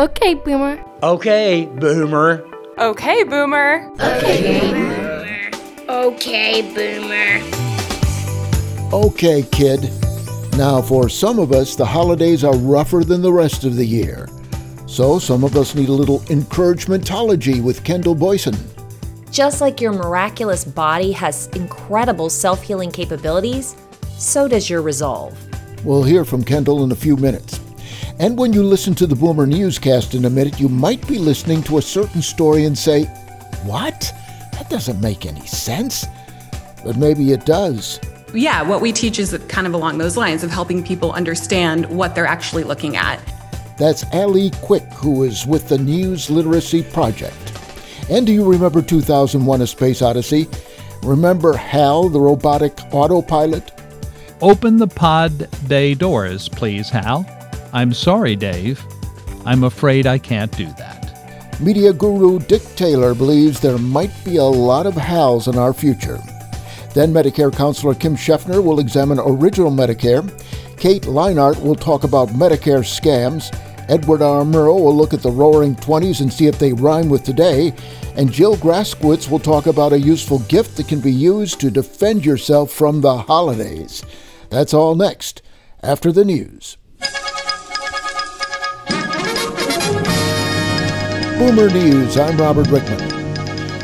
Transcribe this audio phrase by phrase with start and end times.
[0.00, 0.82] Okay, Boomer.
[1.02, 2.42] Okay, Boomer.
[2.78, 3.92] Okay, Boomer.
[4.00, 5.50] Okay, Boomer.
[5.90, 7.42] Okay, Boomer.
[8.94, 9.90] Okay, kid.
[10.56, 14.26] Now, for some of us, the holidays are rougher than the rest of the year.
[14.86, 18.56] So, some of us need a little encouragementology with Kendall Boysen.
[19.30, 23.76] Just like your miraculous body has incredible self healing capabilities,
[24.16, 25.36] so does your resolve.
[25.84, 27.60] We'll hear from Kendall in a few minutes.
[28.20, 31.62] And when you listen to the Boomer Newscast in a minute, you might be listening
[31.62, 33.04] to a certain story and say,
[33.64, 34.12] What?
[34.52, 36.06] That doesn't make any sense.
[36.84, 37.98] But maybe it does.
[38.34, 42.14] Yeah, what we teach is kind of along those lines of helping people understand what
[42.14, 43.18] they're actually looking at.
[43.78, 47.34] That's Allee Quick, who is with the News Literacy Project.
[48.10, 50.46] And do you remember 2001 A Space Odyssey?
[51.04, 53.72] Remember HAL, the robotic autopilot?
[54.42, 57.24] Open the pod bay doors, please, Hal.
[57.72, 58.84] I'm sorry, Dave.
[59.44, 61.60] I'm afraid I can't do that.
[61.60, 66.18] Media guru Dick Taylor believes there might be a lot of HALs in our future.
[66.94, 70.26] Then Medicare counselor Kim Shefner will examine original Medicare.
[70.76, 73.54] Kate Leinart will talk about Medicare scams.
[73.88, 74.42] Edward R.
[74.42, 77.72] Murrow will look at the roaring 20s and see if they rhyme with today.
[78.16, 82.24] And Jill Graskowitz will talk about a useful gift that can be used to defend
[82.24, 84.02] yourself from the holidays.
[84.48, 85.42] That's all next,
[85.82, 86.76] after the news.
[91.40, 92.98] Boomer News, I'm Robert Rickman.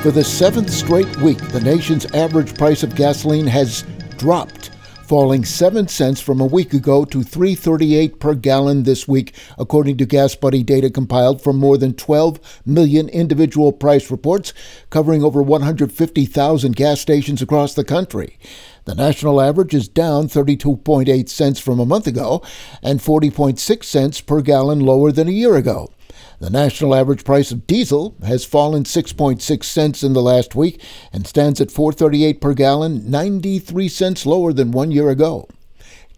[0.03, 3.83] For the seventh straight week, the nation's average price of gasoline has
[4.19, 4.69] dropped,
[5.05, 10.05] falling 7 cents from a week ago to 3.38 per gallon this week, according to
[10.05, 14.53] Gas Buddy data compiled from more than 12 million individual price reports
[14.91, 18.39] covering over 150,000 gas stations across the country.
[18.85, 22.43] The national average is down 32.8 cents from a month ago
[22.83, 25.91] and 40.6 cents per gallon lower than a year ago.
[26.39, 31.27] The national average price of diesel has fallen 6.6 cents in the last week and
[31.27, 35.49] stands at 4.38 per gallon, 93 cents lower than one year ago.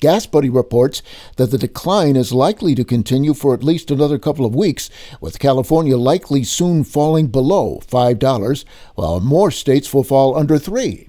[0.01, 1.03] Gas Buddy reports
[1.37, 4.91] that the decline is likely to continue for at least another couple of weeks,
[5.21, 8.65] with California likely soon falling below $5,
[8.97, 11.09] while more states will fall under 3.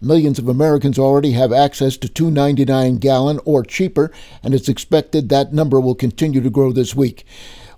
[0.00, 4.10] Millions of Americans already have access to 2.99 gallon or cheaper,
[4.42, 7.24] and it's expected that number will continue to grow this week.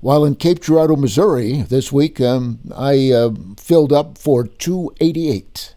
[0.01, 5.75] While in Cape Girardeau, Missouri, this week, um, I uh, filled up for 288.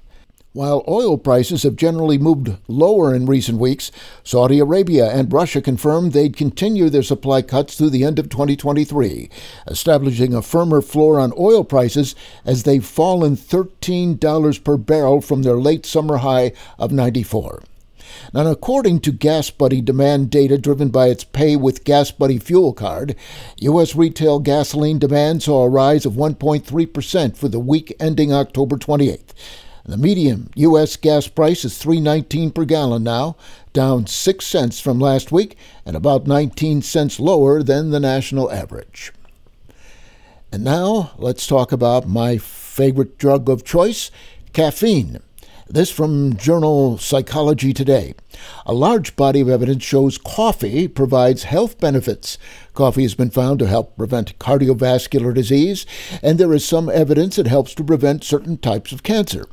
[0.54, 3.90] While oil prices have generally moved lower in recent weeks,
[4.24, 9.30] Saudi Arabia and Russia confirmed they'd continue their supply cuts through the end of 2023,
[9.68, 12.14] establishing a firmer floor on oil prices
[12.46, 17.64] as they've fallen $13 per barrel from their late summer high of 94.
[18.34, 22.74] Now, according to Gas Buddy demand data driven by its Pay with Gas Buddy fuel
[22.74, 23.16] card,
[23.58, 23.96] U.S.
[23.96, 29.34] retail gasoline demand saw a rise of 1.3% for the week ending October 28th.
[29.86, 30.96] The median U.S.
[30.96, 33.36] gas price is 3.19 per gallon now,
[33.74, 39.12] down 6 cents from last week and about 19 cents lower than the national average.
[40.52, 44.12] And now let's talk about my favorite drug of choice,
[44.54, 45.20] caffeine.
[45.72, 48.14] This from journal Psychology Today.
[48.66, 52.38] A large body of evidence shows coffee provides health benefits.
[52.74, 55.86] Coffee has been found to help prevent cardiovascular disease,
[56.22, 59.46] and there is some evidence it helps to prevent certain types of cancer.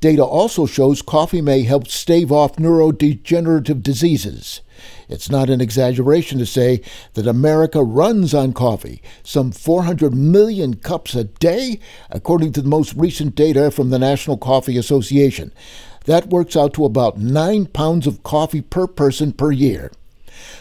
[0.00, 4.62] Data also shows coffee may help stave off neurodegenerative diseases.
[5.08, 6.82] It's not an exaggeration to say
[7.14, 11.80] that America runs on coffee, some 400 million cups a day,
[12.10, 15.52] according to the most recent data from the National Coffee Association.
[16.06, 19.92] That works out to about 9 pounds of coffee per person per year.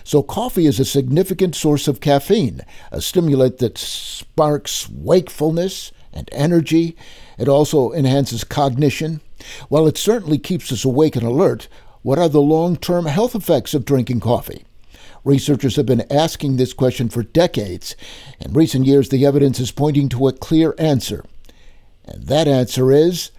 [0.03, 2.61] So, coffee is a significant source of caffeine,
[2.91, 6.95] a stimulant that sparks wakefulness and energy.
[7.38, 9.22] It also enhances cognition.
[9.69, 11.67] While it certainly keeps us awake and alert,
[12.07, 14.63] what are the long term health effects of drinking coffee?
[15.25, 17.97] Researchers have been asking this question for decades.
[18.40, 21.25] In recent years, the evidence is pointing to a clear answer.
[22.06, 23.31] And that answer is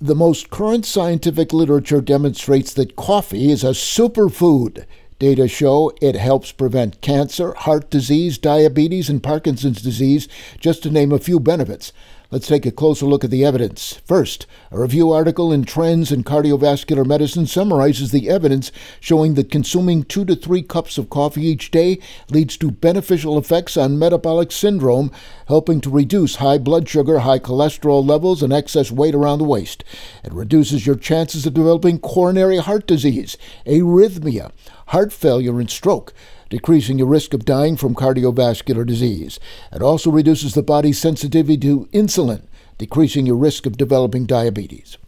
[0.00, 4.84] the most current scientific literature demonstrates that coffee is a superfood.
[5.20, 10.26] Data show it helps prevent cancer, heart disease, diabetes, and Parkinson's disease,
[10.58, 11.92] just to name a few benefits.
[12.30, 14.02] Let's take a closer look at the evidence.
[14.04, 18.70] First, a review article in Trends in Cardiovascular Medicine summarizes the evidence
[19.00, 21.98] showing that consuming two to three cups of coffee each day
[22.30, 25.10] leads to beneficial effects on metabolic syndrome,
[25.46, 29.82] helping to reduce high blood sugar, high cholesterol levels, and excess weight around the waist.
[30.22, 34.52] It reduces your chances of developing coronary heart disease, arrhythmia,
[34.88, 36.12] heart failure, and stroke.
[36.50, 39.38] Decreasing your risk of dying from cardiovascular disease.
[39.72, 42.42] It also reduces the body's sensitivity to insulin,
[42.78, 44.98] decreasing your risk of developing diabetes.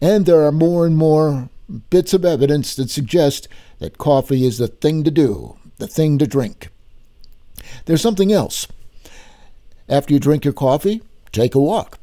[0.00, 1.48] And there are more and more
[1.90, 3.48] bits of evidence that suggest
[3.78, 6.68] that coffee is the thing to do, the thing to drink.
[7.86, 8.66] There's something else.
[9.88, 11.02] After you drink your coffee,
[11.32, 11.98] take a walk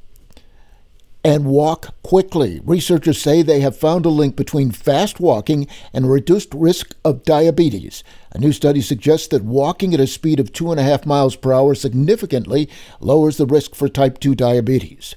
[1.24, 2.60] and walk quickly.
[2.66, 8.04] Researchers say they have found a link between fast walking and reduced risk of diabetes.
[8.32, 11.36] A new study suggests that walking at a speed of two and a half miles
[11.36, 15.16] per hour significantly lowers the risk for type 2 diabetes.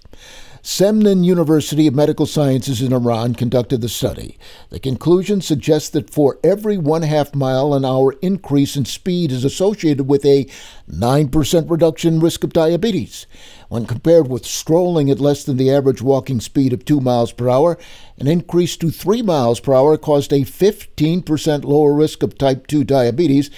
[0.66, 4.36] Semnan University of Medical Sciences in Iran conducted the study.
[4.70, 9.44] The conclusion suggests that for every one half mile an hour increase in speed is
[9.44, 10.48] associated with a
[10.90, 13.28] 9% reduction in risk of diabetes.
[13.68, 17.48] When compared with strolling at less than the average walking speed of 2 miles per
[17.48, 17.78] hour,
[18.18, 22.82] an increase to 3 miles per hour caused a 15% lower risk of type 2
[22.82, 23.52] diabetes,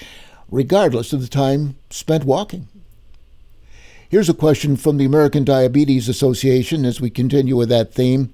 [0.50, 2.68] regardless of the time spent walking.
[4.10, 8.32] Here's a question from the American Diabetes Association as we continue with that theme.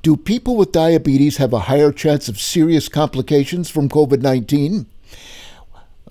[0.00, 4.86] Do people with diabetes have a higher chance of serious complications from COVID 19?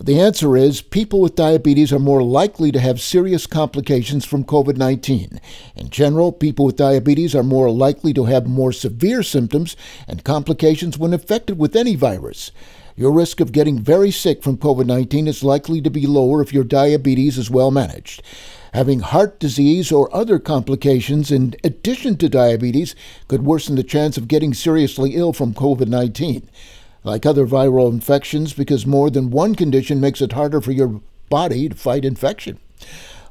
[0.01, 4.75] The answer is people with diabetes are more likely to have serious complications from COVID
[4.75, 5.39] 19.
[5.77, 10.97] In general, people with diabetes are more likely to have more severe symptoms and complications
[10.97, 12.51] when infected with any virus.
[12.97, 16.51] Your risk of getting very sick from COVID 19 is likely to be lower if
[16.51, 18.21] your diabetes is well managed.
[18.77, 22.93] Having heart disease or other complications in addition to diabetes
[23.27, 26.47] could worsen the chance of getting seriously ill from COVID 19.
[27.03, 31.69] Like other viral infections, because more than one condition makes it harder for your body
[31.69, 32.59] to fight infection.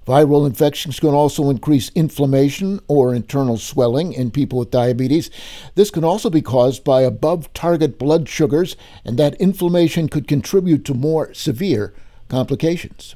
[0.04, 5.30] Viral infections can also increase inflammation or internal swelling in people with diabetes.
[5.76, 10.84] This can also be caused by above target blood sugars, and that inflammation could contribute
[10.86, 11.94] to more severe
[12.28, 13.14] complications.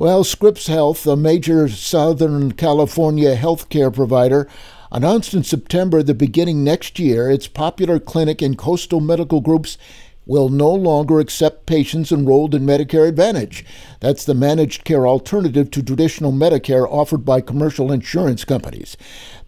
[0.00, 4.48] Well, Scripps Health, a major Southern California healthcare provider,
[4.90, 9.76] announced in September that beginning next year, its popular clinic and coastal medical groups
[10.24, 13.62] will no longer accept patients enrolled in Medicare Advantage.
[14.00, 18.96] That's the managed care alternative to traditional Medicare offered by commercial insurance companies.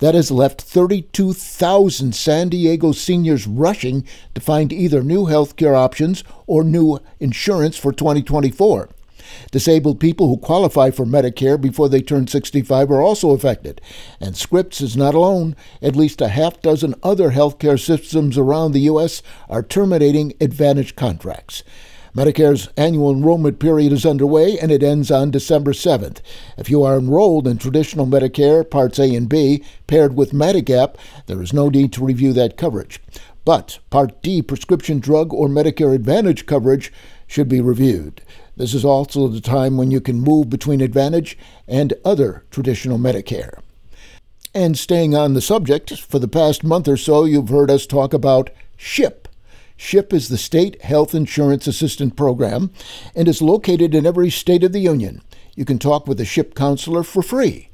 [0.01, 4.05] That has left 32,000 San Diego seniors rushing
[4.35, 8.91] to find either new health care options or new insurance for 2024.
[9.51, 13.81] Disabled people who qualify for Medicare before they turn 65 are also affected.
[14.21, 15.57] And Scripps is not alone.
[15.81, 19.23] At least a half dozen other healthcare systems around the U.S.
[19.49, 21.63] are terminating Advantage contracts.
[22.15, 26.21] Medicare's annual enrollment period is underway and it ends on December 7th.
[26.59, 30.97] If you are enrolled in traditional Medicare Parts A and B paired with Medigap,
[31.27, 33.01] there is no need to review that coverage.
[33.47, 36.93] But Part D prescription drug or Medicare Advantage coverage
[37.27, 38.21] should be reviewed.
[38.57, 43.61] This is also the time when you can move between Advantage and other traditional Medicare.
[44.55, 48.13] And staying on the subject, for the past month or so, you've heard us talk
[48.13, 49.29] about SHIP.
[49.79, 52.71] SHIP is the State Health Insurance Assistance Program
[53.17, 55.23] and is located in every state of the Union.
[55.55, 57.71] You can talk with a SHIP counselor for free,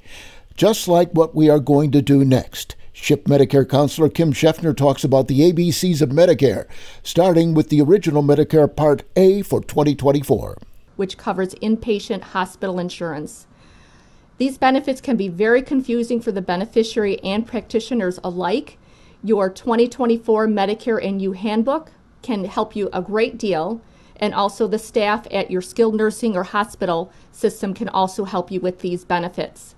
[0.56, 2.76] just like what we are going to do next.
[3.00, 6.67] SHIP Medicare counselor Kim Shefner talks about the ABCs of Medicare,
[7.03, 10.59] starting with the original Medicare Part A for 2024
[10.99, 13.47] which covers inpatient hospital insurance.
[14.37, 18.78] These benefits can be very confusing for the beneficiary and practitioners alike.
[19.23, 23.81] Your 2024 Medicare and You handbook can help you a great deal,
[24.17, 28.59] and also the staff at your skilled nursing or hospital system can also help you
[28.59, 29.76] with these benefits.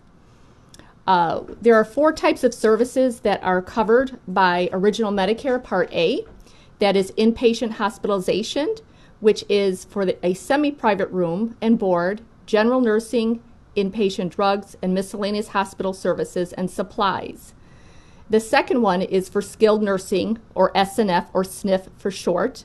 [1.11, 6.25] Uh, there are four types of services that are covered by Original Medicare Part A
[6.79, 8.77] that is inpatient hospitalization,
[9.19, 13.43] which is for the, a semi private room and board, general nursing,
[13.75, 17.55] inpatient drugs, and miscellaneous hospital services and supplies.
[18.31, 22.65] The second one is for skilled nursing, or SNF or SNF for short.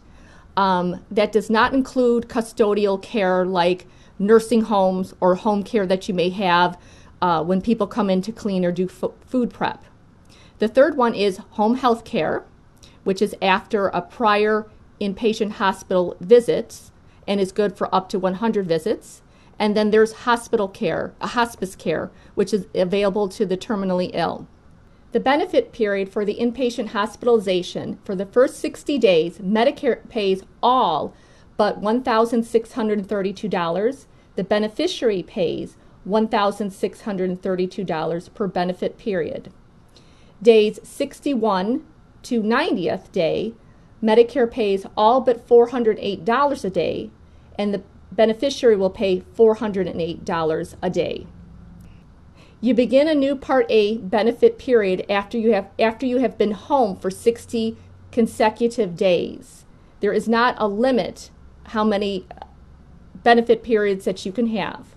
[0.56, 3.88] Um, that does not include custodial care like
[4.20, 6.78] nursing homes or home care that you may have
[7.22, 9.84] uh, when people come in to clean or do food prep.
[10.60, 12.46] The third one is home health care,
[13.04, 14.68] which is after a prior
[15.02, 16.92] inpatient hospital visits
[17.28, 19.22] and is good for up to 100 visits.
[19.58, 24.48] And then there's hospital care, a hospice care, which is available to the terminally ill.
[25.12, 31.14] The benefit period for the inpatient hospitalization for the first 60 days, Medicare pays all
[31.58, 34.06] but $1,632.
[34.36, 39.52] The beneficiary pays $1,632 per benefit period.
[40.42, 41.86] Days 61
[42.24, 43.54] to 90th day,
[44.04, 47.10] Medicare pays all but $408 a day,
[47.58, 51.28] and the beneficiary will pay $408 a day.
[52.62, 56.52] You begin a new Part A benefit period after you have after you have been
[56.52, 57.78] home for 60
[58.12, 59.66] consecutive days.
[60.00, 61.30] There is not a limit
[61.66, 62.26] how many
[63.14, 64.95] benefit periods that you can have.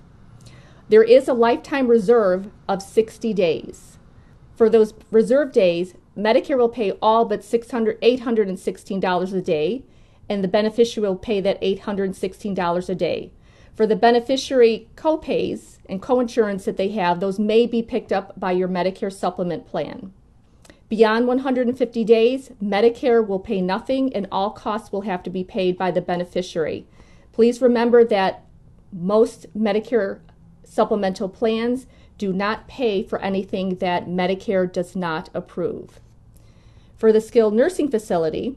[0.89, 3.99] There is a lifetime reserve of 60 days.
[4.57, 9.85] For those reserve days, Medicare will pay all but $600, $816 a day,
[10.29, 13.33] and the beneficiary will pay that $816 a day.
[13.75, 18.53] For the beneficiary copays and coinsurance that they have, those may be picked up by
[18.53, 20.13] your Medicare supplement plan.
[20.89, 25.77] Beyond 150 days, Medicare will pay nothing and all costs will have to be paid
[25.77, 26.87] by the beneficiary.
[27.33, 28.45] Please remember that
[28.91, 30.21] most Medicare
[30.69, 31.87] supplemental plans
[32.19, 36.01] do not pay for anything that Medicare does not approve.
[36.97, 38.57] For the skilled nursing facility,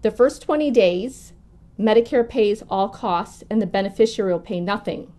[0.00, 1.32] the first 20 days,
[1.78, 5.12] Medicare pays all costs and the beneficiary will pay nothing.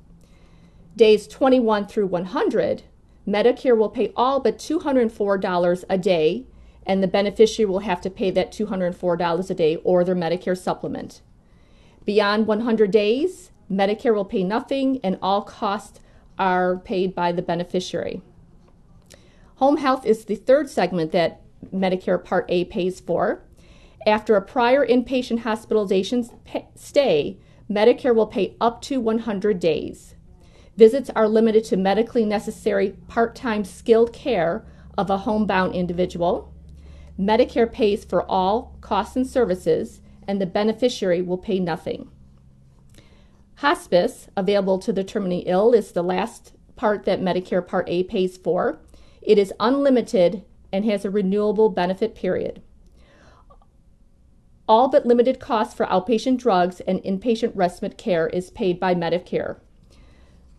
[0.96, 2.84] Days 21 through 100,
[3.28, 6.46] Medicare will pay all but $204 a day,
[6.86, 11.22] and the beneficiary will have to pay that $204 a day or their Medicare supplement.
[12.06, 16.00] Beyond 100 days, Medicare will pay nothing and all costs
[16.38, 18.22] are paid by the beneficiary.
[19.56, 21.42] Home health is the third segment that
[21.74, 23.44] Medicare Part A pays for.
[24.06, 26.30] After a prior inpatient hospitalization
[26.76, 27.38] stay,
[27.70, 30.16] Medicare will pay up to 100 days.
[30.76, 34.66] Visits are limited to medically necessary part time skilled care
[34.98, 36.54] of a homebound individual.
[37.18, 42.10] Medicare pays for all costs and services, and the beneficiary will pay nothing.
[43.64, 48.36] Hospice, available to the terminally ill, is the last part that Medicare Part A pays
[48.36, 48.82] for.
[49.22, 50.44] It is unlimited
[50.74, 52.62] and has a renewable benefit period.
[54.68, 59.60] All but limited costs for outpatient drugs and inpatient respite care is paid by Medicare.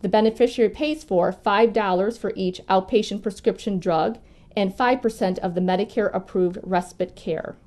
[0.01, 4.17] The beneficiary pays for $5 for each outpatient prescription drug
[4.57, 7.59] and 5% of the Medicare approved respite care.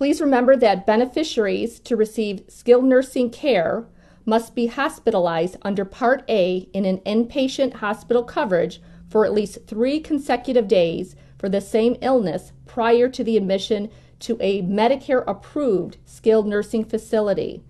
[0.00, 3.84] Please remember that beneficiaries to receive skilled nursing care
[4.24, 8.80] must be hospitalized under Part A in an inpatient hospital coverage
[9.10, 13.90] for at least three consecutive days for the same illness prior to the admission
[14.20, 17.62] to a Medicare approved skilled nursing facility.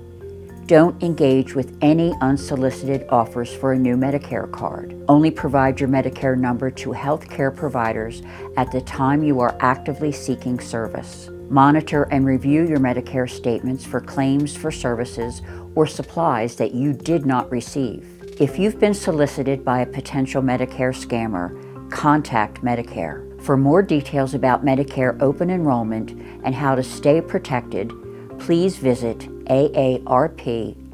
[0.68, 4.96] Don't engage with any unsolicited offers for a new Medicare card.
[5.08, 8.22] Only provide your Medicare number to healthcare providers
[8.58, 11.30] at the time you are actively seeking service.
[11.52, 15.42] Monitor and review your Medicare statements for claims for services
[15.76, 18.08] or supplies that you did not receive.
[18.40, 23.28] If you've been solicited by a potential Medicare scammer, contact Medicare.
[23.42, 26.12] For more details about Medicare open enrollment
[26.46, 27.92] and how to stay protected,
[28.40, 30.88] please visit aarp.org/pa.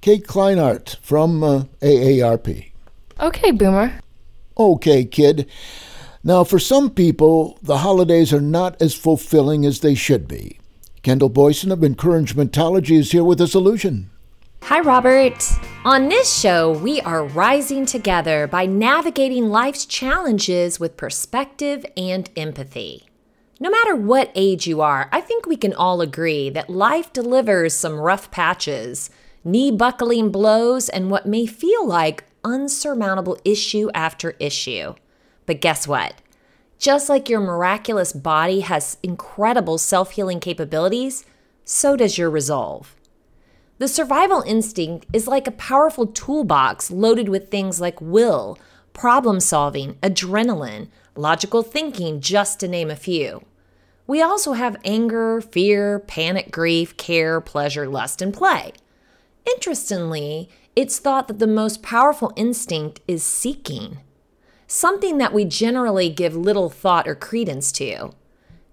[0.00, 2.72] Kate Kleinert from uh, AARP.
[3.20, 4.00] Okay, Boomer.
[4.58, 5.48] Okay, kid.
[6.24, 10.58] Now, for some people, the holidays are not as fulfilling as they should be.
[11.02, 14.10] Kendall Boysen of Encouragementology is here with a solution.
[14.62, 15.48] Hi, Robert.
[15.84, 23.06] On this show, we are rising together by navigating life's challenges with perspective and empathy.
[23.60, 27.74] No matter what age you are, I think we can all agree that life delivers
[27.74, 29.08] some rough patches,
[29.44, 34.94] knee buckling blows, and what may feel like unsurmountable issue after issue.
[35.48, 36.12] But guess what?
[36.78, 41.24] Just like your miraculous body has incredible self healing capabilities,
[41.64, 42.94] so does your resolve.
[43.78, 48.58] The survival instinct is like a powerful toolbox loaded with things like will,
[48.92, 53.42] problem solving, adrenaline, logical thinking, just to name a few.
[54.06, 58.72] We also have anger, fear, panic, grief, care, pleasure, lust, and play.
[59.46, 64.00] Interestingly, it's thought that the most powerful instinct is seeking,
[64.68, 68.10] something that we generally give little thought or credence to.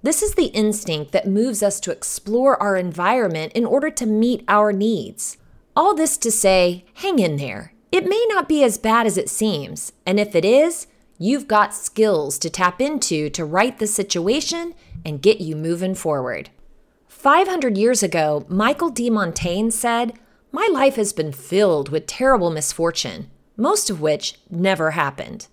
[0.04, 4.44] This is the instinct that moves us to explore our environment in order to meet
[4.48, 5.38] our needs.
[5.76, 7.74] All this to say, hang in there.
[7.92, 10.88] It may not be as bad as it seems, and if it is,
[11.18, 14.76] you've got skills to tap into to right the situation
[15.06, 16.50] and get you moving forward.
[17.08, 20.14] 500 years ago, Michael de Montaigne said,
[20.52, 25.48] My life has been filled with terrible misfortune, most of which never happened.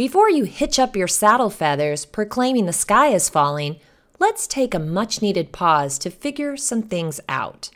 [0.00, 3.78] Before you hitch up your saddle feathers proclaiming the sky is falling,
[4.18, 7.68] let's take a much needed pause to figure some things out.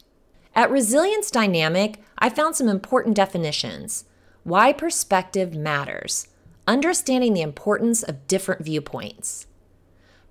[0.55, 4.07] At Resilience Dynamic, I found some important definitions.
[4.43, 6.29] Why perspective matters,
[6.67, 9.47] understanding the importance of different viewpoints.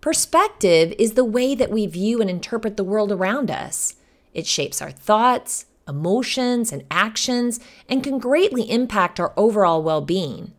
[0.01, 3.97] Perspective is the way that we view and interpret the world around us.
[4.33, 10.53] It shapes our thoughts, emotions, and actions, and can greatly impact our overall well being.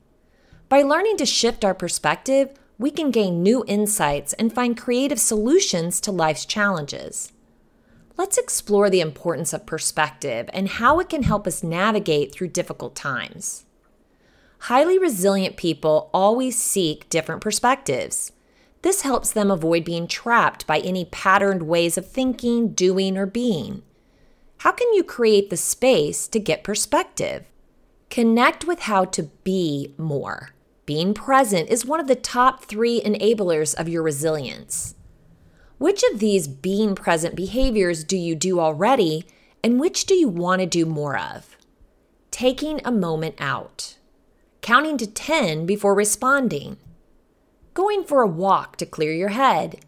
[0.75, 6.01] By learning to shift our perspective, we can gain new insights and find creative solutions
[6.01, 7.31] to life's challenges.
[8.17, 12.97] Let's explore the importance of perspective and how it can help us navigate through difficult
[12.97, 13.67] times.
[14.63, 18.33] Highly resilient people always seek different perspectives.
[18.83, 23.85] This helps them avoid being trapped by any patterned ways of thinking, doing, or being.
[24.57, 27.47] How can you create the space to get perspective?
[28.11, 30.51] Connect with how to be more.
[30.87, 34.95] Being present is one of the top three enablers of your resilience.
[35.79, 39.25] Which of these being present behaviors do you do already,
[39.63, 41.57] and which do you want to do more of?
[42.31, 43.97] Taking a moment out,
[44.61, 46.77] counting to 10 before responding,
[47.73, 49.81] going for a walk to clear your head,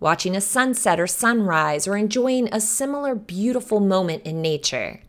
[0.00, 5.02] watching a sunset or sunrise, or enjoying a similar beautiful moment in nature,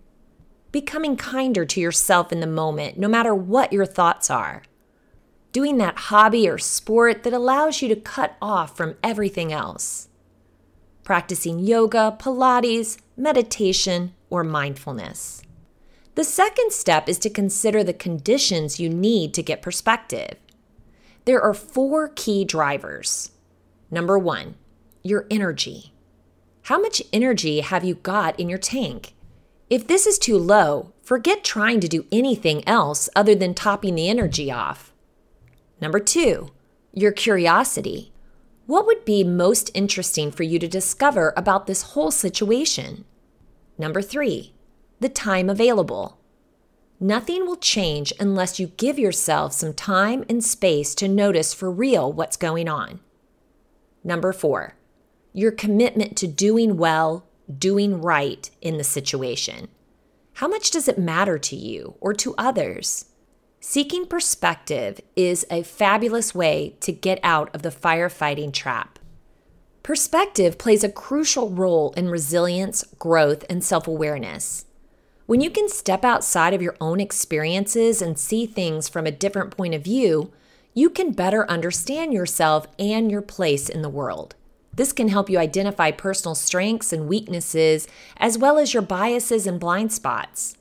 [0.72, 4.62] becoming kinder to yourself in the moment, no matter what your thoughts are
[5.52, 10.08] doing that hobby or sport that allows you to cut off from everything else.
[11.04, 15.42] Practicing yoga, Pilates, meditation, or mindfulness.
[16.16, 20.36] The second step is to consider the conditions you need to get perspective.
[21.26, 23.32] There are four key drivers.
[23.90, 24.56] Number one,
[25.04, 25.94] your energy.
[26.64, 29.14] How much energy have you got in your tank?
[29.70, 34.10] If this is too low, forget trying to do anything else other than topping the
[34.10, 34.91] energy off.
[35.82, 36.52] Number two,
[36.94, 38.14] your curiosity.
[38.68, 43.04] What would be most interesting for you to discover about this whole situation?
[43.80, 44.54] Number three,
[45.00, 46.20] the time available.
[47.00, 52.14] Nothing will change unless you give yourself some time and space to notice for real
[52.14, 53.00] what's going on.
[54.04, 54.76] Number four,
[55.34, 57.26] your commitment to doing well,
[57.58, 59.68] doing right in the situation.
[60.34, 63.06] How much does it matter to you or to others?
[63.64, 68.98] Seeking perspective is a fabulous way to get out of the firefighting trap.
[69.84, 74.66] Perspective plays a crucial role in resilience, growth, and self awareness.
[75.28, 79.56] When you can step outside of your own experiences and see things from a different
[79.56, 80.34] point of view,
[80.74, 84.34] you can better understand yourself and your place in the world.
[84.74, 89.60] This can help you identify personal strengths and weaknesses, as well as your biases and
[89.60, 90.58] blind spots.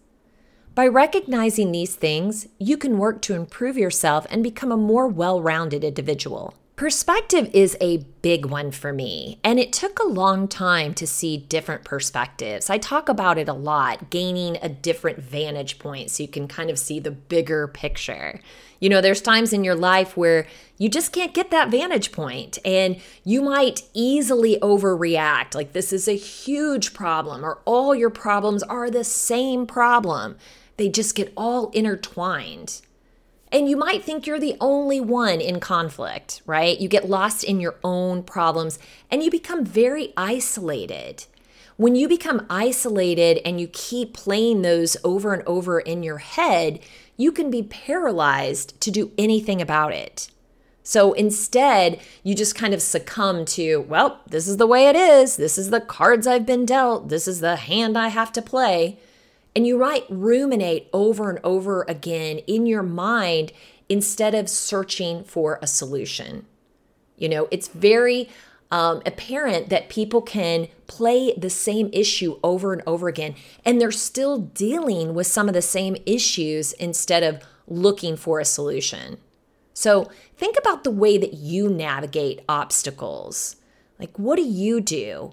[0.80, 5.42] By recognizing these things, you can work to improve yourself and become a more well
[5.42, 6.54] rounded individual.
[6.74, 11.36] Perspective is a big one for me, and it took a long time to see
[11.36, 12.70] different perspectives.
[12.70, 16.70] I talk about it a lot, gaining a different vantage point so you can kind
[16.70, 18.40] of see the bigger picture.
[18.78, 20.46] You know, there's times in your life where
[20.78, 26.08] you just can't get that vantage point and you might easily overreact like this is
[26.08, 30.38] a huge problem or all your problems are the same problem.
[30.80, 32.80] They just get all intertwined.
[33.52, 36.80] And you might think you're the only one in conflict, right?
[36.80, 38.78] You get lost in your own problems
[39.10, 41.26] and you become very isolated.
[41.76, 46.80] When you become isolated and you keep playing those over and over in your head,
[47.14, 50.30] you can be paralyzed to do anything about it.
[50.82, 55.36] So instead, you just kind of succumb to, well, this is the way it is.
[55.36, 57.10] This is the cards I've been dealt.
[57.10, 58.98] This is the hand I have to play.
[59.54, 63.52] And you might ruminate over and over again in your mind
[63.88, 66.46] instead of searching for a solution.
[67.16, 68.28] You know, it's very
[68.70, 73.34] um, apparent that people can play the same issue over and over again,
[73.64, 78.44] and they're still dealing with some of the same issues instead of looking for a
[78.44, 79.18] solution.
[79.74, 83.56] So think about the way that you navigate obstacles.
[83.98, 85.32] Like, what do you do?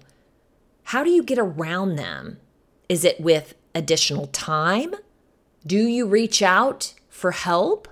[0.84, 2.38] How do you get around them?
[2.88, 4.94] Is it with additional time?
[5.66, 7.88] Do you reach out for help?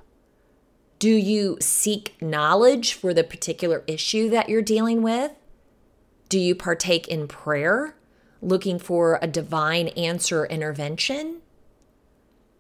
[0.99, 5.33] Do you seek knowledge for the particular issue that you're dealing with?
[6.29, 7.95] Do you partake in prayer,
[8.41, 11.43] looking for a divine answer intervention?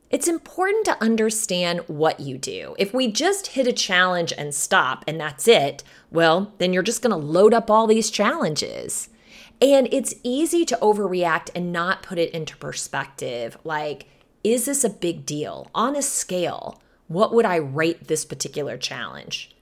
[0.09, 2.77] It's important to understand what you do.
[2.79, 7.03] If we just hit a challenge and stop and that's it, well, then you're just
[7.03, 9.09] going to load up all these challenges.
[9.61, 13.57] And it's easy to overreact and not put it into perspective.
[13.65, 14.07] Like,
[14.45, 15.71] is this a big deal?
[15.75, 19.55] On a scale, what would I rate this particular challenge?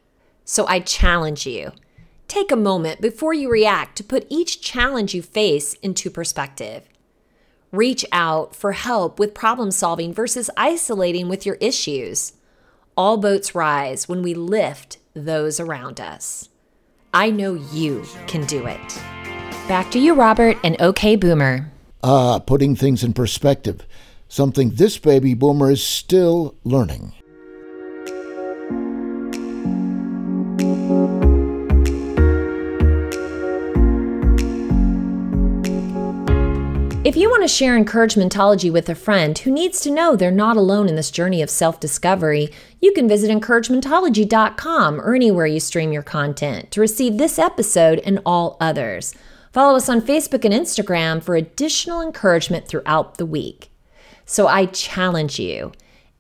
[0.44, 1.72] So I challenge you.
[2.26, 6.88] Take a moment before you react to put each challenge you face into perspective.
[7.70, 12.32] Reach out for help with problem solving versus isolating with your issues.
[12.96, 16.48] All boats rise when we lift those around us.
[17.12, 19.33] I know you can do it.
[19.68, 21.70] Back to you, Robert, and OK Boomer.
[22.02, 23.86] Ah, putting things in perspective.
[24.28, 27.14] Something this baby boomer is still learning.
[37.04, 40.58] If you want to share encouragementology with a friend who needs to know they're not
[40.58, 42.50] alone in this journey of self discovery,
[42.82, 48.20] you can visit encouragementology.com or anywhere you stream your content to receive this episode and
[48.26, 49.14] all others.
[49.54, 53.70] Follow us on Facebook and Instagram for additional encouragement throughout the week.
[54.26, 55.70] So I challenge you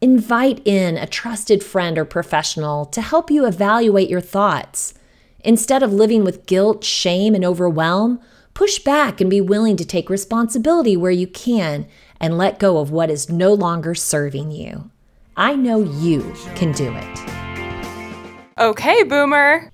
[0.00, 4.94] invite in a trusted friend or professional to help you evaluate your thoughts.
[5.40, 8.20] Instead of living with guilt, shame, and overwhelm,
[8.54, 11.88] push back and be willing to take responsibility where you can
[12.20, 14.92] and let go of what is no longer serving you.
[15.36, 18.60] I know you can do it.
[18.60, 19.73] Okay, Boomer.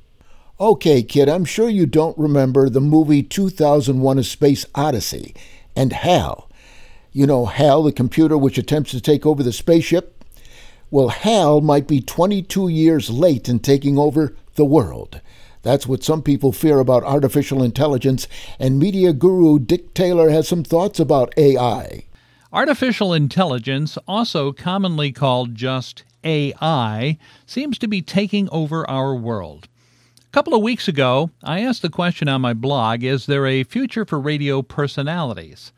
[0.60, 5.34] Okay, kid, I'm sure you don't remember the movie 2001 A Space Odyssey
[5.74, 6.50] and HAL.
[7.12, 10.22] You know, HAL, the computer which attempts to take over the spaceship?
[10.90, 15.22] Well, HAL might be 22 years late in taking over the world.
[15.62, 20.62] That's what some people fear about artificial intelligence, and media guru Dick Taylor has some
[20.62, 22.04] thoughts about AI.
[22.52, 29.66] Artificial intelligence, also commonly called just AI, seems to be taking over our world.
[30.30, 33.64] A couple of weeks ago, I asked the question on my blog Is there a
[33.64, 35.72] future for radio personalities?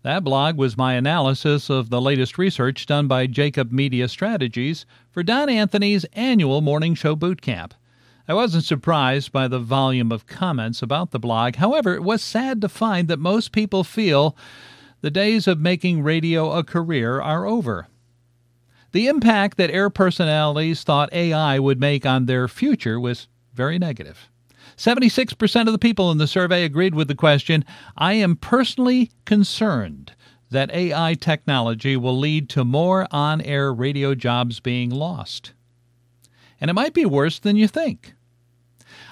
[0.00, 5.22] That blog was my analysis of the latest research done by Jacob Media Strategies for
[5.22, 7.74] Don Anthony's annual morning show boot camp.
[8.26, 11.56] I wasn't surprised by the volume of comments about the blog.
[11.56, 14.34] However, it was sad to find that most people feel
[15.02, 17.88] the days of making radio a career are over.
[18.92, 24.30] The impact that air personalities thought AI would make on their future was very negative.
[24.76, 27.64] 76% of the people in the survey agreed with the question
[27.96, 30.12] I am personally concerned
[30.50, 35.52] that AI technology will lead to more on air radio jobs being lost.
[36.60, 38.14] And it might be worse than you think.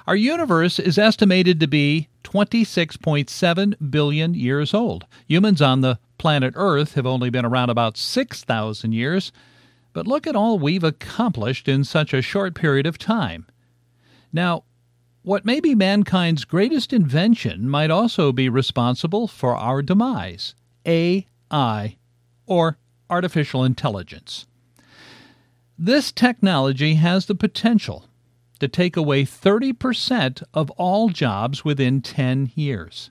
[0.07, 5.07] Our universe is estimated to be 26.7 billion years old.
[5.27, 9.33] Humans on the planet Earth have only been around about 6,000 years,
[9.93, 13.47] but look at all we've accomplished in such a short period of time.
[14.37, 14.65] Now,
[15.23, 21.97] what may be mankind's greatest invention might also be responsible for our demise AI,
[22.45, 22.77] or
[23.09, 24.47] artificial intelligence.
[25.79, 28.11] This technology has the potential
[28.61, 33.11] to take away 30% of all jobs within 10 years.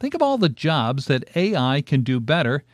[0.00, 2.64] Think of all the jobs that AI can do better,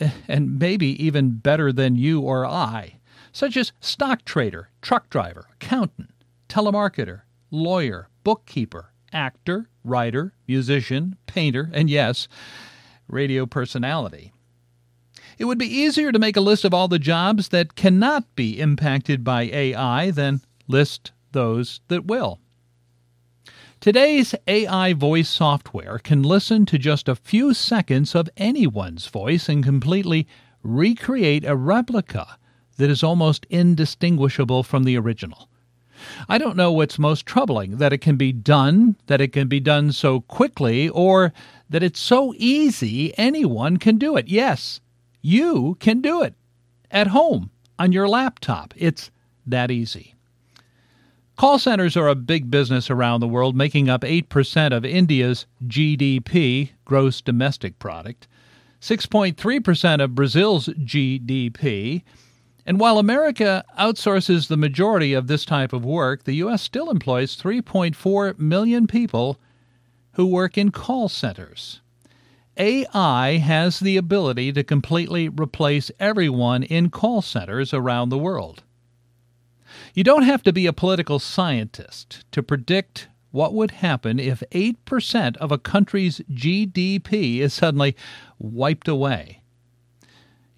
[0.00, 2.98] eh, and maybe even better than you or I,
[3.30, 6.08] such as stock trader, truck driver, accountant,
[6.52, 12.28] telemarketer, lawyer, bookkeeper, actor, writer, musician, painter, and yes,
[13.08, 14.32] radio personality.
[15.38, 18.60] It would be easier to make a list of all the jobs that cannot be
[18.60, 22.38] impacted by AI than list those that will.
[23.80, 29.64] Today's AI voice software can listen to just a few seconds of anyone's voice and
[29.64, 30.28] completely
[30.62, 32.36] recreate a replica
[32.76, 35.48] that is almost indistinguishable from the original.
[36.28, 39.60] I don't know what's most troubling that it can be done, that it can be
[39.60, 41.32] done so quickly, or
[41.70, 44.28] that it's so easy anyone can do it.
[44.28, 44.80] Yes,
[45.20, 46.34] you can do it
[46.90, 48.74] at home on your laptop.
[48.76, 49.10] It's
[49.46, 50.14] that easy.
[51.36, 56.70] Call centers are a big business around the world, making up 8% of India's GDP,
[56.84, 58.28] gross domestic product,
[58.80, 62.02] 6.3% of Brazil's GDP,
[62.64, 66.62] and while America outsources the majority of this type of work, the U.S.
[66.62, 69.40] still employs 3.4 million people
[70.12, 71.80] who work in call centers.
[72.56, 78.62] AI has the ability to completely replace everyone in call centers around the world.
[79.94, 85.36] You don't have to be a political scientist to predict what would happen if 8%
[85.38, 87.96] of a country's GDP is suddenly
[88.38, 89.41] wiped away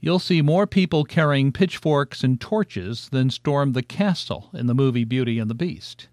[0.05, 5.05] you'll see more people carrying pitchforks and torches than storm the castle in the movie
[5.05, 6.09] Beauty and the Beast.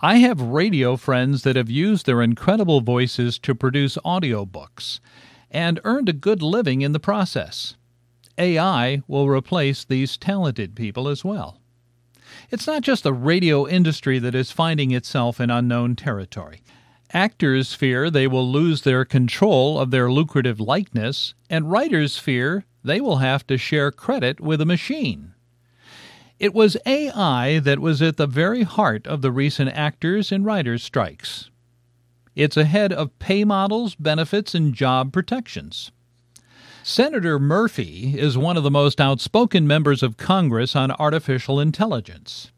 [0.00, 4.98] I have radio friends that have used their incredible voices to produce audiobooks
[5.50, 7.76] and earned a good living in the process.
[8.38, 11.60] AI will replace these talented people as well.
[12.50, 16.62] It's not just the radio industry that is finding itself in unknown territory.
[17.14, 23.00] Actors fear they will lose their control of their lucrative likeness, and writers fear they
[23.00, 25.34] will have to share credit with a machine.
[26.38, 30.82] It was AI that was at the very heart of the recent actors and writers
[30.82, 31.50] strikes.
[32.34, 35.92] It's ahead of pay models, benefits, and job protections.
[36.82, 42.50] Senator Murphy is one of the most outspoken members of Congress on artificial intelligence.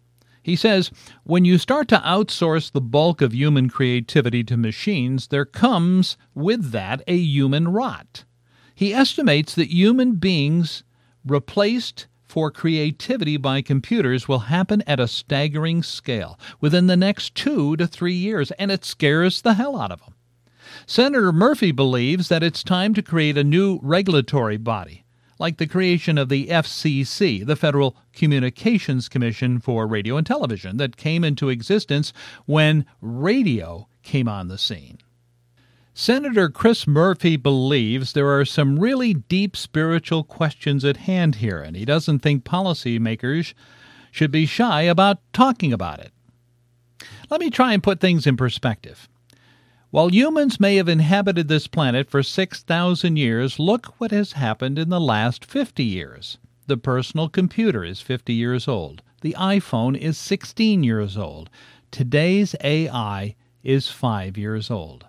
[0.44, 0.90] He says,
[1.22, 6.70] when you start to outsource the bulk of human creativity to machines, there comes with
[6.70, 8.26] that a human rot.
[8.74, 10.84] He estimates that human beings
[11.24, 17.74] replaced for creativity by computers will happen at a staggering scale within the next two
[17.78, 20.12] to three years, and it scares the hell out of him.
[20.84, 25.03] Senator Murphy believes that it's time to create a new regulatory body,
[25.38, 30.96] like the creation of the FCC, the Federal Communications Commission for Radio and Television, that
[30.96, 32.12] came into existence
[32.46, 34.98] when radio came on the scene.
[35.96, 41.76] Senator Chris Murphy believes there are some really deep spiritual questions at hand here, and
[41.76, 43.54] he doesn't think policymakers
[44.10, 46.12] should be shy about talking about it.
[47.30, 49.08] Let me try and put things in perspective.
[49.94, 54.88] While humans may have inhabited this planet for 6,000 years, look what has happened in
[54.88, 56.36] the last 50 years.
[56.66, 59.02] The personal computer is 50 years old.
[59.20, 61.48] The iPhone is 16 years old.
[61.92, 65.06] Today's AI is 5 years old.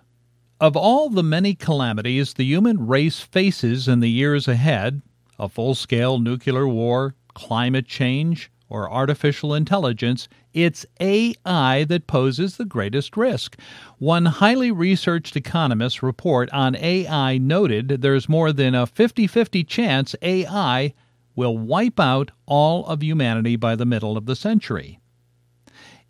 [0.60, 5.02] Of all the many calamities the human race faces in the years ahead
[5.36, 12.64] a full scale nuclear war, climate change, or artificial intelligence it's AI that poses the
[12.64, 13.58] greatest risk.
[13.98, 20.16] One highly researched economist report on AI noted there's more than a 50 50 chance
[20.22, 20.94] AI
[21.34, 24.98] will wipe out all of humanity by the middle of the century.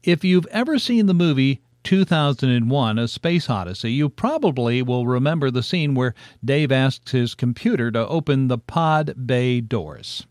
[0.05, 5.65] If you've ever seen the movie 2001 A Space Odyssey, you probably will remember the
[5.65, 6.15] scene where
[6.45, 10.27] Dave asks his computer to open the pod bay doors.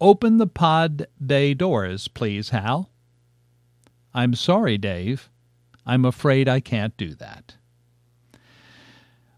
[0.00, 2.90] Open the pod bay doors, please, Hal.
[4.14, 5.28] I'm sorry, Dave.
[5.84, 7.56] I'm afraid I can't do that.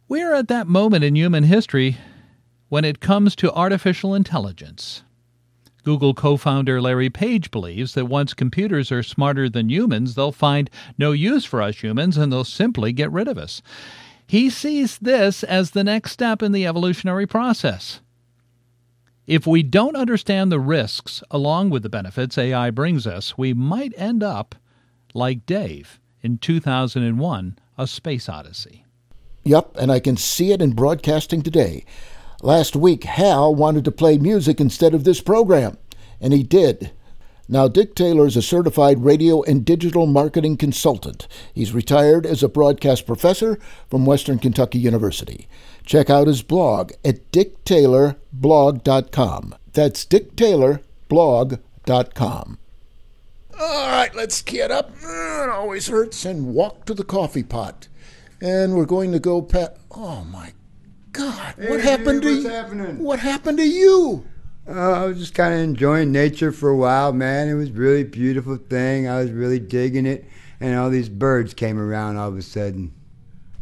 [0.08, 1.96] We're at that moment in human history
[2.68, 5.02] when it comes to artificial intelligence.
[5.82, 10.68] Google co founder Larry Page believes that once computers are smarter than humans, they'll find
[10.98, 13.62] no use for us humans and they'll simply get rid of us.
[14.26, 18.00] He sees this as the next step in the evolutionary process.
[19.30, 23.94] If we don't understand the risks along with the benefits AI brings us, we might
[23.96, 24.56] end up
[25.14, 28.84] like Dave in 2001 A Space Odyssey.
[29.44, 31.84] Yep, and I can see it in broadcasting today.
[32.42, 35.78] Last week, Hal wanted to play music instead of this program,
[36.20, 36.90] and he did.
[37.48, 41.28] Now, Dick Taylor is a certified radio and digital marketing consultant.
[41.54, 45.46] He's retired as a broadcast professor from Western Kentucky University.
[45.84, 49.54] Check out his blog at dicktaylorblog.com.
[49.72, 52.58] That's dicktaylorblog.com.
[53.58, 54.92] All right, let's get up.
[55.02, 57.88] It always hurts and walk to the coffee pot.
[58.40, 59.76] And we're going to go pat.
[59.90, 60.52] Oh my
[61.12, 61.54] God!
[61.58, 62.48] What Hey, happened to what's you?
[62.50, 62.98] happening?
[63.00, 64.24] What happened to you?
[64.66, 67.48] Uh, I was just kind of enjoying nature for a while, man.
[67.48, 69.06] It was really beautiful thing.
[69.08, 70.24] I was really digging it,
[70.60, 72.94] and all these birds came around all of a sudden.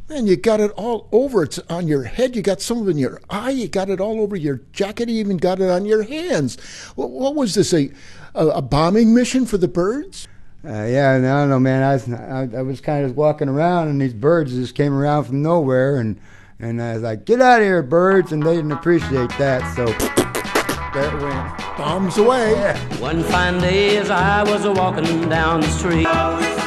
[0.08, 1.42] Man, you got it all over.
[1.42, 2.34] It's on your head.
[2.34, 3.50] You got some of it in your eye.
[3.50, 5.10] You got it all over your jacket.
[5.10, 6.58] You even got it on your hands.
[6.94, 7.74] What, what was this?
[7.74, 7.90] A,
[8.34, 10.26] a a bombing mission for the birds?
[10.64, 11.82] Uh, yeah, and I don't know, man.
[11.82, 15.24] I was I, I was kind of walking around, and these birds just came around
[15.24, 16.18] from nowhere, and
[16.58, 19.84] and I was like, "Get out of here, birds!" And they didn't appreciate that, so
[20.94, 21.58] there it went.
[21.76, 22.74] Bombs away.
[22.98, 26.57] One fine day as I was walking down the street.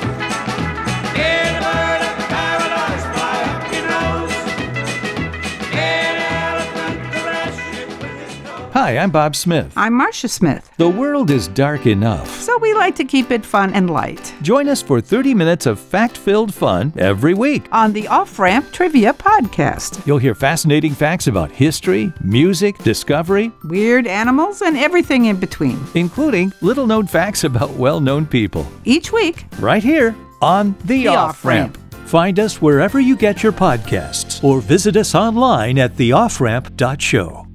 [8.74, 9.74] Hi, I'm Bob Smith.
[9.76, 10.72] I'm Marcia Smith.
[10.78, 12.30] The world is dark enough.
[12.40, 14.34] So we like to keep it fun and light.
[14.42, 17.68] Join us for 30 minutes of fact filled fun every week.
[17.74, 20.06] On the Off Ramp Trivia Podcast.
[20.08, 25.78] You'll hear fascinating facts about history, music, discovery, Weird animals and everything in between.
[25.96, 28.66] including little known facts about well known people.
[28.86, 31.78] Each week, Right here on The, The Off Ramp.
[32.06, 37.48] Find us wherever you get your podcasts or visit us online at theofframp.show.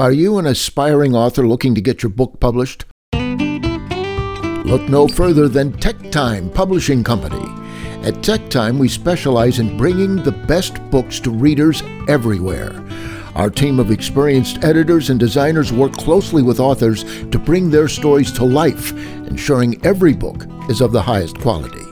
[0.00, 2.84] Are you an aspiring author looking to get your book published?
[3.12, 7.44] Look no further than Tech Time Publishing Company.
[8.06, 12.80] At Tech Time, we specialize in bringing the best books to readers everywhere.
[13.34, 18.30] Our team of experienced editors and designers work closely with authors to bring their stories
[18.34, 18.92] to life,
[19.26, 21.87] ensuring every book is of the highest quality.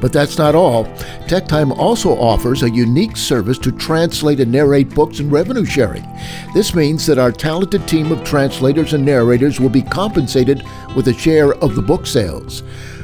[0.00, 0.84] But that's not all.
[1.26, 6.06] TechTime also offers a unique service to translate and narrate books and revenue sharing.
[6.54, 10.62] This means that our talented team of translators and narrators will be compensated
[10.96, 12.62] with a share of the book sales.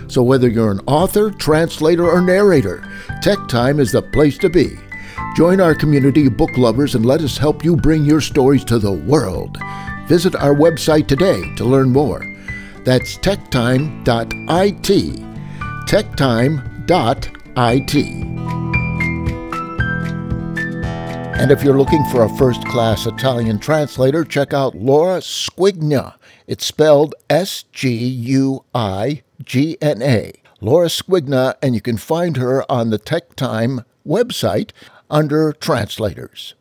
[0.08, 2.78] So whether you're an author, translator, or narrator,
[3.22, 4.78] TechTime is the place to be.
[5.36, 8.78] Join our community of book lovers and let us help you bring your stories to
[8.78, 9.58] the world.
[10.06, 12.24] Visit our website today to learn more.
[12.84, 13.96] That's techtime.it
[16.86, 18.36] techtime.it.
[21.38, 26.14] And if you're looking for a first class Italian translator, check out Laura Sguigna.
[26.46, 30.32] It's spelled S G U I G N A.
[30.62, 34.70] Laura Sguigna, and you can find her on the TechTime website
[35.10, 36.54] under Translators.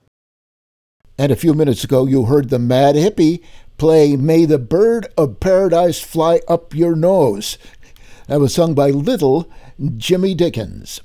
[1.17, 3.41] And a few minutes ago, you heard the Mad Hippie
[3.77, 7.57] play May the Bird of Paradise Fly Up Your Nose.
[8.27, 9.49] That was sung by Little
[9.97, 11.01] Jimmy Dickens.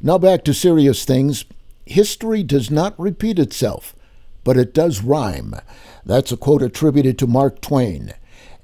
[0.00, 1.44] Now back to serious things.
[1.84, 3.94] History does not repeat itself,
[4.44, 5.54] but it does rhyme.
[6.04, 8.14] That's a quote attributed to Mark Twain.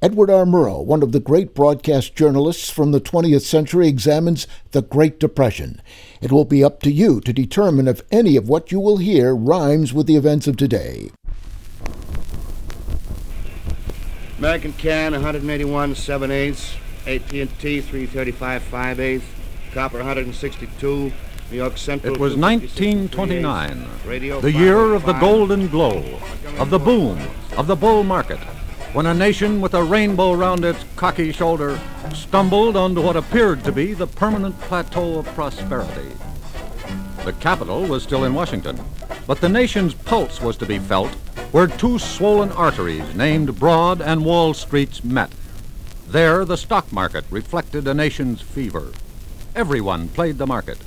[0.02, 0.46] Edward R.
[0.46, 5.82] Murrow, one of the great broadcast journalists from the 20th century, examines the Great Depression.
[6.22, 9.36] It will be up to you to determine if any of what you will hear
[9.36, 11.10] rhymes with the events of today.
[14.38, 19.26] American can 181 7 eighths, AT&T 335 5 eighths,
[19.72, 21.12] copper 162,
[21.50, 22.14] New York Central.
[22.14, 26.02] It was 1929, Radio the year of the golden glow,
[26.58, 27.18] of the boom,
[27.56, 28.38] of the bull market,
[28.92, 31.78] when a nation with a rainbow round its cocky shoulder
[32.14, 36.10] stumbled onto what appeared to be the permanent plateau of prosperity.
[37.24, 38.80] The capital was still in Washington,
[39.26, 41.10] but the nation's pulse was to be felt
[41.52, 45.30] where two swollen arteries named Broad and Wall Streets met.
[46.08, 48.92] There, the stock market reflected a nation's fever.
[49.56, 50.78] Everyone played the market.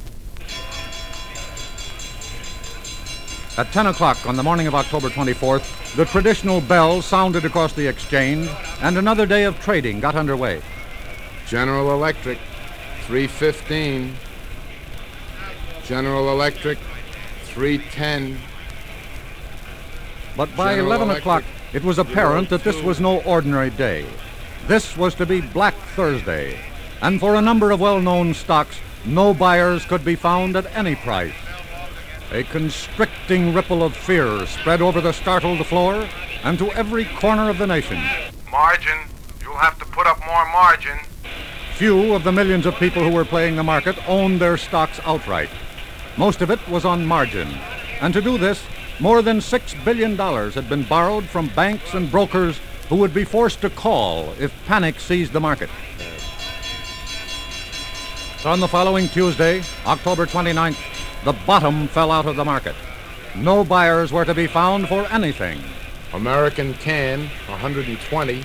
[3.58, 7.86] At 10 o'clock on the morning of October 24th, the traditional bell sounded across the
[7.86, 8.50] exchange,
[8.82, 10.62] and another day of trading got underway.
[11.46, 12.40] General Electric,
[13.06, 14.16] 315.
[15.84, 16.80] General Electric,
[17.44, 18.40] 310.
[20.36, 23.70] But by General 11 Electric, o'clock, it was apparent that this oh was no ordinary
[23.72, 24.06] day.
[24.68, 26.58] This was to be Black Thursday,
[27.04, 30.96] and for a number of well known stocks, no buyers could be found at any
[30.96, 31.36] price.
[32.32, 36.08] A constricting ripple of fear spread over the startled floor
[36.44, 38.02] and to every corner of the nation.
[38.50, 38.98] Margin.
[39.42, 40.98] You'll have to put up more margin.
[41.76, 45.50] Few of the millions of people who were playing the market owned their stocks outright.
[46.16, 47.50] Most of it was on margin.
[48.00, 48.64] And to do this,
[49.02, 53.60] more than $6 billion had been borrowed from banks and brokers who would be forced
[53.62, 55.70] to call if panic seized the market.
[58.46, 60.76] On the following Tuesday, October 29th,
[61.24, 62.76] the bottom fell out of the market.
[63.38, 65.62] No buyers were to be found for anything.
[66.12, 68.44] American can, 120.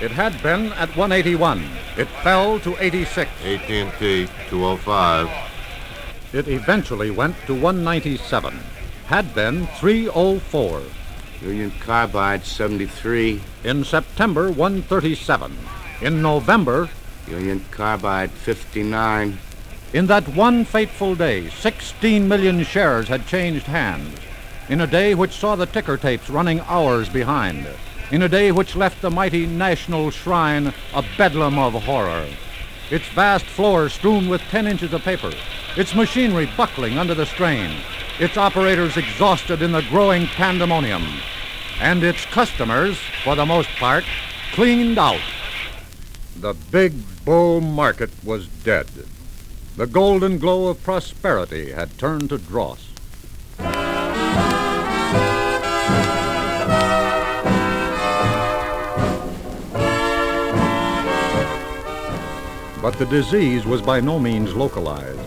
[0.00, 1.68] It had been at 181.
[1.98, 3.30] It fell to 86.
[3.44, 5.28] AT&T, 205.
[6.32, 8.58] It eventually went to 197.
[9.08, 10.82] Had been 304.
[11.42, 13.42] Union Carbide, 73.
[13.64, 15.58] In September, 137.
[16.00, 16.88] In November,
[17.28, 19.38] Union Carbide, 59.
[19.92, 24.18] In that one fateful day, 16 million shares had changed hands.
[24.68, 27.66] In a day which saw the ticker tapes running hours behind.
[28.10, 32.26] In a day which left the mighty National Shrine a bedlam of horror.
[32.90, 35.32] Its vast floor strewn with 10 inches of paper.
[35.76, 37.80] Its machinery buckling under the strain.
[38.20, 41.06] Its operators exhausted in the growing pandemonium.
[41.80, 44.04] And its customers, for the most part,
[44.52, 45.20] cleaned out.
[46.44, 46.92] The big
[47.24, 48.86] bull market was dead.
[49.78, 52.86] The golden glow of prosperity had turned to dross.
[62.82, 65.18] But the disease was by no means localized.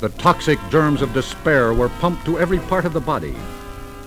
[0.00, 3.34] The toxic germs of despair were pumped to every part of the body.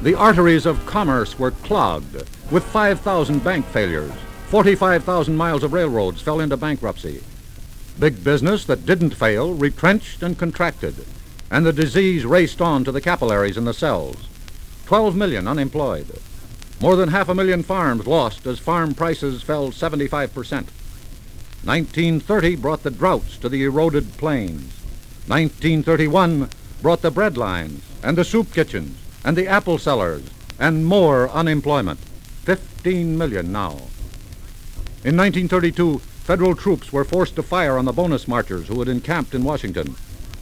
[0.03, 4.13] The arteries of commerce were clogged with 5,000 bank failures.
[4.51, 7.23] 45,000 miles of railroads fell into bankruptcy.
[7.97, 11.05] Big business that didn't fail retrenched and contracted,
[11.49, 14.27] and the disease raced on to the capillaries and the cells.
[14.87, 16.19] 12 million unemployed.
[16.81, 20.67] More than half a million farms lost as farm prices fell 75 percent.
[21.63, 24.73] 1930 brought the droughts to the eroded plains.
[25.27, 26.49] 1931
[26.81, 30.23] brought the bread lines and the soup kitchens and the apple cellars
[30.59, 31.99] and more unemployment.
[32.43, 33.77] 15 million now.
[35.03, 39.33] In 1932, federal troops were forced to fire on the bonus marchers who had encamped
[39.33, 39.95] in Washington.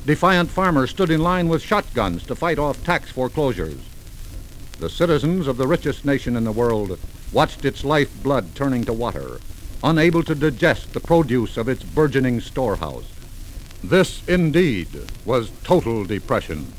[0.05, 3.79] Defiant farmers stood in line with shotguns to fight off tax foreclosures.
[4.79, 6.99] The citizens of the richest nation in the world
[7.31, 9.39] watched its lifeblood turning to water
[9.83, 13.05] unable to digest the produce of its burgeoning storehouse.
[13.83, 14.89] This indeed
[15.25, 16.73] was total depression.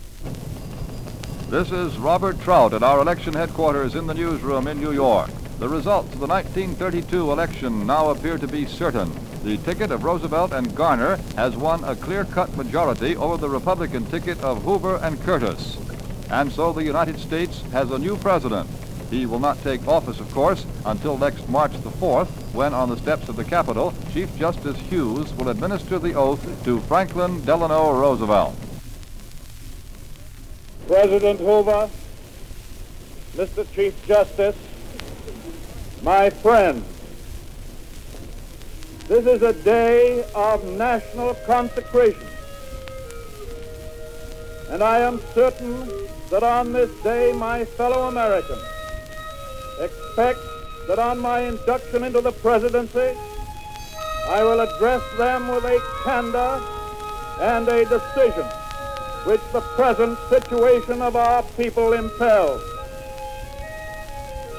[1.48, 5.30] This is Robert Trout at our election headquarters in the newsroom in New York.
[5.60, 9.12] The results of the 1932 election now appear to be certain.
[9.44, 14.40] The ticket of Roosevelt and Garner has won a clear-cut majority over the Republican ticket
[14.42, 15.76] of Hoover and Curtis.
[16.30, 18.70] And so the United States has a new president,
[19.10, 22.96] he will not take office, of course, until next March the 4th, when on the
[22.96, 28.56] steps of the Capitol, Chief Justice Hughes will administer the oath to Franklin Delano Roosevelt.
[30.86, 31.90] President Hoover,
[33.34, 33.70] Mr.
[33.74, 34.56] Chief Justice,
[36.02, 36.84] my friends,
[39.06, 42.26] this is a day of national consecration.
[44.70, 45.88] And I am certain
[46.30, 48.62] that on this day, my fellow Americans
[49.80, 50.38] expect
[50.86, 53.16] that on my induction into the presidency,
[54.28, 56.62] I will address them with a candor
[57.40, 58.46] and a decision
[59.24, 62.69] which the present situation of our people impels.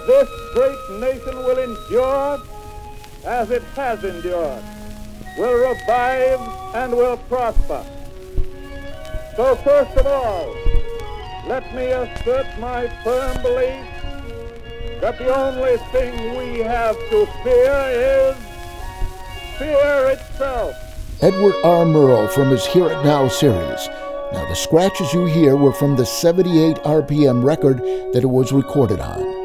[0.07, 2.41] This great nation will endure
[3.25, 4.63] as it has endured,
[5.37, 6.39] will revive
[6.75, 7.85] and will prosper.
[9.35, 10.55] So first of all,
[11.47, 13.85] let me assert my firm belief
[15.01, 18.37] that the only thing we have to fear is
[19.57, 20.75] fear itself.
[21.21, 21.85] Edward R.
[21.85, 23.87] Murrow from his Hear It Now series.
[24.33, 27.79] Now, the scratches you hear were from the 78 RPM record
[28.13, 29.40] that it was recorded on.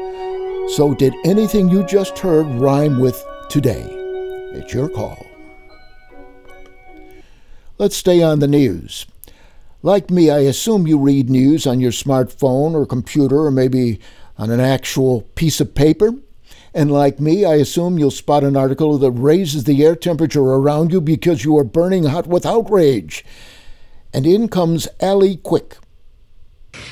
[0.69, 3.85] So, did anything you just heard rhyme with today?
[4.53, 5.25] It's your call.
[7.77, 9.05] Let's stay on the news.
[9.81, 14.01] Like me, I assume you read news on your smartphone or computer or maybe
[14.37, 16.13] on an actual piece of paper.
[16.73, 20.91] And like me, I assume you'll spot an article that raises the air temperature around
[20.91, 23.23] you because you are burning hot with outrage.
[24.13, 25.77] And in comes Allee Quick.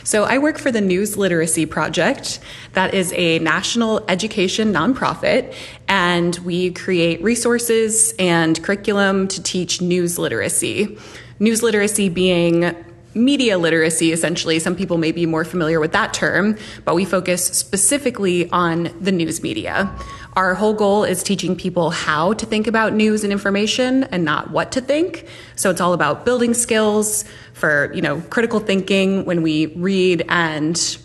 [0.04, 2.40] So, I work for the News Literacy Project.
[2.74, 5.54] That is a national education nonprofit,
[5.88, 10.98] and we create resources and curriculum to teach news literacy.
[11.40, 12.76] News literacy being
[13.16, 14.60] media literacy, essentially.
[14.60, 19.12] Some people may be more familiar with that term, but we focus specifically on the
[19.12, 19.90] news media.
[20.36, 24.52] Our whole goal is teaching people how to think about news and information and not
[24.52, 25.26] what to think.
[25.56, 30.98] So it's all about building skills for, you know, critical thinking when we read and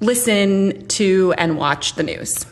[0.00, 2.44] listen to and watch the news.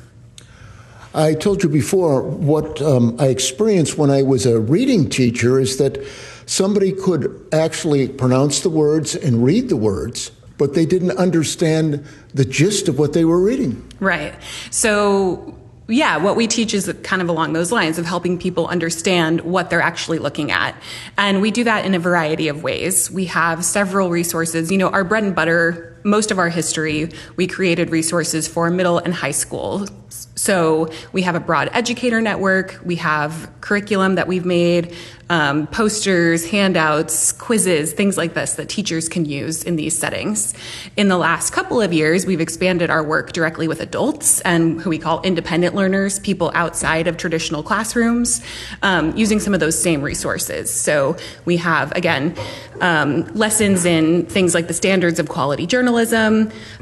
[1.15, 5.77] I told you before what um, I experienced when I was a reading teacher is
[5.77, 5.99] that
[6.47, 12.45] somebody could actually pronounce the words and read the words, but they didn't understand the
[12.45, 13.91] gist of what they were reading.
[14.01, 14.35] Right.
[14.71, 19.41] So yeah, what we teach is kind of along those lines of helping people understand
[19.43, 20.75] what they're actually looking at.
[21.19, 23.11] And we do that in a variety of ways.
[23.11, 24.71] We have several resources.
[24.71, 28.99] You know, our bread and butter, most of our history, we created resources for middle
[28.99, 29.87] and high school.
[30.35, 34.95] So we have a broad educator network, we have curriculum that we've made,
[35.31, 40.53] um, posters, handouts, quizzes, things like this that teachers can use in these settings.
[40.97, 44.91] In the last couple of years, we've expanded our work directly with adults and who
[44.91, 48.43] we call independent learners, people outside of traditional classrooms,
[48.83, 50.71] um, using some of those same resources.
[50.71, 52.35] So we have, again,
[52.81, 55.92] um, lessons in things like the standards of quality journalism.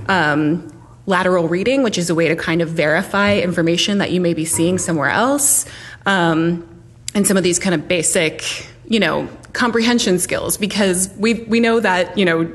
[0.06, 0.72] Um,
[1.06, 4.44] lateral reading, which is a way to kind of verify information that you may be
[4.44, 5.66] seeing somewhere else.
[6.06, 6.66] Um,
[7.14, 11.80] and some of these kind of basic, you know, comprehension skills because we we know
[11.80, 12.50] that, you know,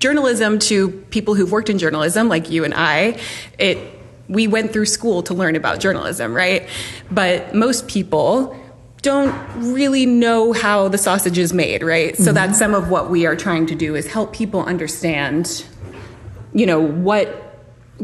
[0.00, 3.18] journalism to people who've worked in journalism like you and I,
[3.58, 3.78] it
[4.28, 6.68] we went through school to learn about journalism, right?
[7.10, 8.56] But most people
[9.02, 9.34] don't
[9.72, 12.12] really know how the sausage is made, right?
[12.14, 12.22] Mm-hmm.
[12.22, 15.64] So that's some of what we are trying to do is help people understand,
[16.52, 17.46] you know, what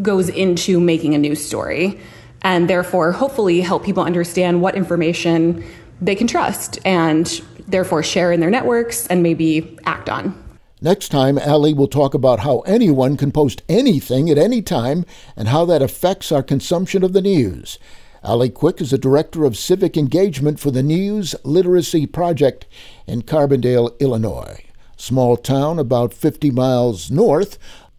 [0.03, 1.99] goes into making a news story
[2.43, 5.65] and therefore hopefully help people understand what information
[6.01, 10.43] they can trust and therefore share in their networks and maybe act on.
[10.81, 15.49] Next time, Allee will talk about how anyone can post anything at any time and
[15.49, 17.79] how that affects our consumption of the news.
[18.23, 22.67] Allee Quick is the Director of Civic Engagement for the News Literacy Project
[23.07, 24.65] in Carbondale, Illinois.
[24.97, 27.59] Small town about 50 miles north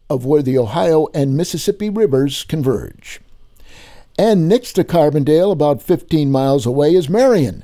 [0.10, 3.20] of where the Ohio and Mississippi rivers converge.
[4.18, 7.64] And next to Carbondale, about 15 miles away, is Marion.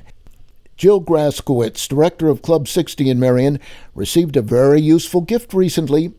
[0.76, 3.58] Jill Graskowitz, director of Club 60 in Marion,
[3.94, 6.12] received a very useful gift recently.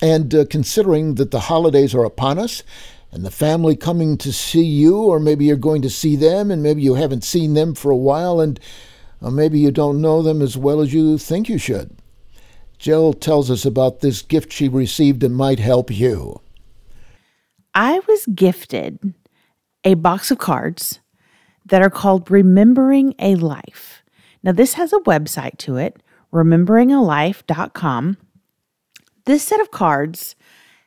[0.00, 2.62] And uh, considering that the holidays are upon us,
[3.12, 6.62] and the family coming to see you, or maybe you're going to see them, and
[6.62, 8.58] maybe you haven't seen them for a while, and
[9.20, 11.94] uh, maybe you don't know them as well as you think you should.
[12.82, 16.40] Jill tells us about this gift she received and might help you.
[17.74, 19.14] I was gifted
[19.84, 20.98] a box of cards
[21.64, 24.02] that are called Remembering a Life.
[24.42, 26.02] Now, this has a website to it,
[26.32, 28.16] rememberingalife.com.
[29.26, 30.34] This set of cards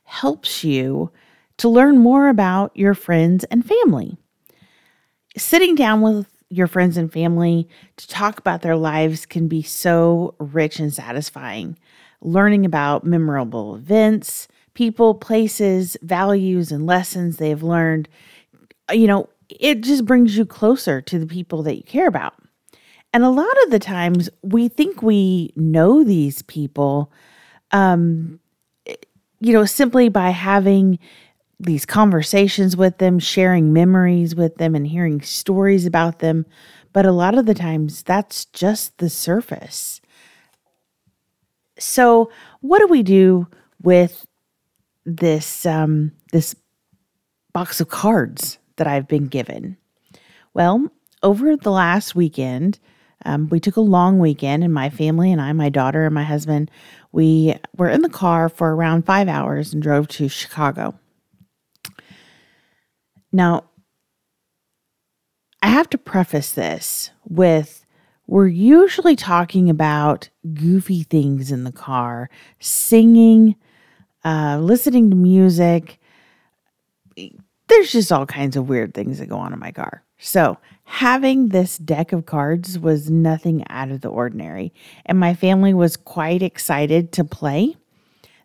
[0.04, 1.12] helps you
[1.60, 4.18] to learn more about your friends and family.
[5.38, 7.68] Sitting down with your friends and family
[7.98, 11.78] to talk about their lives can be so rich and satisfying.
[12.26, 18.10] Learning about memorable events, people, places, values, and lessons they've learned,
[18.92, 22.34] you know, it just brings you closer to the people that you care about.
[23.14, 27.12] And a lot of the times we think we know these people,
[27.72, 28.40] um,
[29.40, 31.00] you know, simply by having
[31.60, 36.46] these conversations with them, sharing memories with them, and hearing stories about them.
[36.92, 40.02] But a lot of the times, that's just the surface.
[41.78, 43.48] So, what do we do
[43.82, 44.26] with
[45.06, 46.56] this um, this
[47.54, 49.78] box of cards that I've been given?
[50.54, 50.90] Well,
[51.22, 52.80] over the last weekend,
[53.26, 56.24] um, we took a long weekend, and my family and I, my daughter and my
[56.24, 56.72] husband,
[57.12, 60.98] we were in the car for around five hours and drove to Chicago.
[63.32, 63.66] Now,
[65.62, 67.85] I have to preface this with
[68.28, 73.56] we're usually talking about goofy things in the car, singing,
[74.24, 76.00] uh, listening to music.
[77.68, 80.04] There's just all kinds of weird things that go on in my car.
[80.18, 84.74] So, having this deck of cards was nothing out of the ordinary,
[85.06, 87.76] and my family was quite excited to play.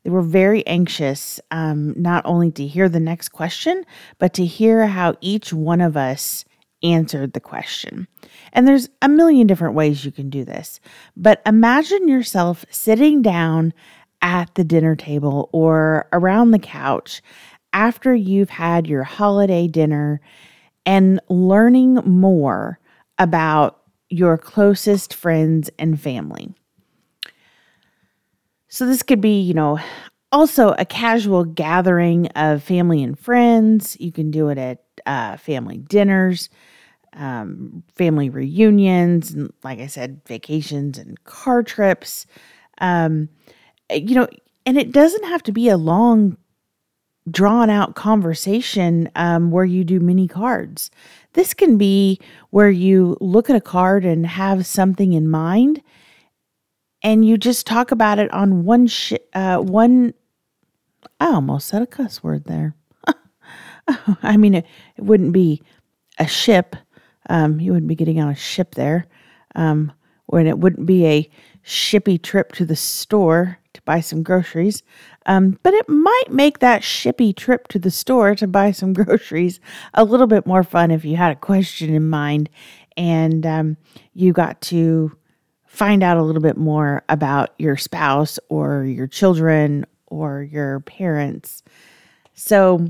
[0.03, 3.85] They were very anxious, um, not only to hear the next question,
[4.19, 6.45] but to hear how each one of us
[6.83, 8.09] answered the question.
[8.53, 10.81] And there's a million different ways you can do this.
[11.17, 13.73] But imagine yourself sitting down
[14.23, 17.23] at the dinner table or around the couch
[17.73, 20.21] after you've had your holiday dinner
[20.85, 22.79] and learning more
[23.19, 26.53] about your closest friends and family.
[28.69, 29.79] So this could be, you know,
[30.33, 33.97] also a casual gathering of family and friends.
[34.01, 36.49] You can do it at uh, family dinners,
[37.15, 42.27] um, family reunions, and like I said, vacations and car trips.
[42.79, 43.29] Um,
[43.91, 44.29] you know,
[44.67, 46.37] and it doesn't have to be a long
[47.31, 50.91] drawn out conversation um, where you do mini cards.
[51.35, 52.19] This can be
[52.51, 55.83] where you look at a card and have something in mind,
[57.03, 60.15] and you just talk about it on one sh- uh, one.
[61.19, 62.75] I almost said a cuss word there.
[64.23, 65.63] I mean, it, it wouldn't be
[66.19, 66.77] a ship.
[67.29, 69.07] Um, you wouldn't be getting on a ship there.
[69.55, 69.93] Um,
[70.27, 71.31] when it wouldn't be a
[71.65, 74.83] shippy trip to the store to buy some groceries.
[75.27, 79.61] Um, but it might make that shippy trip to the store to buy some groceries
[79.95, 82.49] a little bit more fun if you had a question in mind
[82.97, 83.77] and um,
[84.15, 85.17] you got to
[85.67, 91.63] find out a little bit more about your spouse or your children or your parents.
[92.35, 92.87] So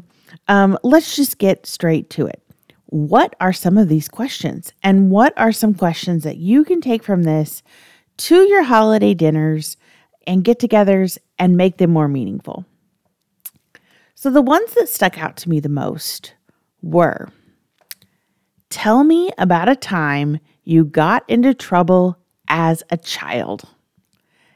[0.49, 2.43] um, let's just get straight to it.
[2.91, 4.73] What are some of these questions?
[4.83, 7.63] And what are some questions that you can take from this
[8.19, 9.77] to your holiday dinners
[10.27, 12.65] and get togethers and make them more meaningful?
[14.17, 16.35] So, the ones that stuck out to me the most
[16.83, 17.29] were
[18.71, 22.17] Tell me about a time you got into trouble
[22.49, 23.65] as a child.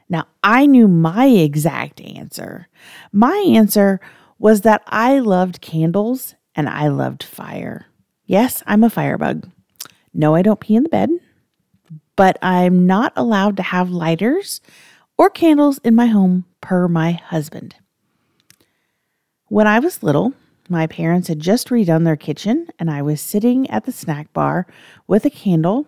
[0.08, 2.68] Now, I knew my exact answer.
[3.12, 4.00] My answer
[4.38, 7.86] was that I loved candles and I loved fire.
[8.26, 9.50] Yes, I'm a firebug.
[10.12, 11.10] No, I don't pee in the bed,
[12.16, 14.60] but I'm not allowed to have lighters
[15.18, 17.74] or candles in my home per my husband.
[19.48, 20.32] When I was little,
[20.68, 24.66] my parents had just redone their kitchen, and I was sitting at the snack bar
[25.06, 25.86] with a candle,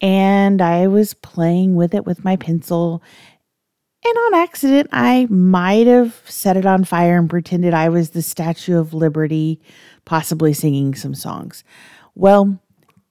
[0.00, 3.02] and I was playing with it with my pencil.
[4.04, 8.22] And on accident, I might have set it on fire and pretended I was the
[8.22, 9.60] Statue of Liberty,
[10.04, 11.64] possibly singing some songs.
[12.14, 12.60] Well,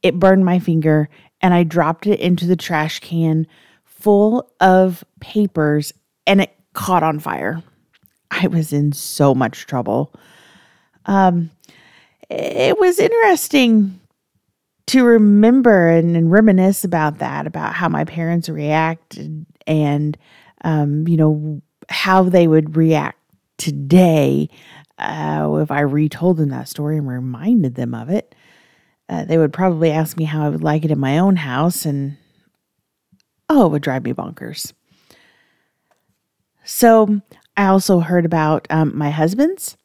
[0.03, 1.09] it burned my finger,
[1.41, 3.47] and I dropped it into the trash can
[3.85, 5.93] full of papers,
[6.25, 7.61] and it caught on fire.
[8.31, 10.13] I was in so much trouble.
[11.05, 11.51] Um,
[12.29, 13.99] it was interesting
[14.87, 20.17] to remember and, and, reminisce about that, about how my parents reacted and,
[20.63, 23.19] um, you know, how they would react
[23.57, 24.49] today
[25.01, 28.35] uh, if I retold them that story and reminded them of it.
[29.09, 31.85] Uh, they would probably ask me how I would like it in my own house,
[31.85, 32.17] and
[33.49, 34.71] oh, it would drive me bonkers.
[36.63, 37.21] So
[37.57, 39.75] I also heard about um, my husband's.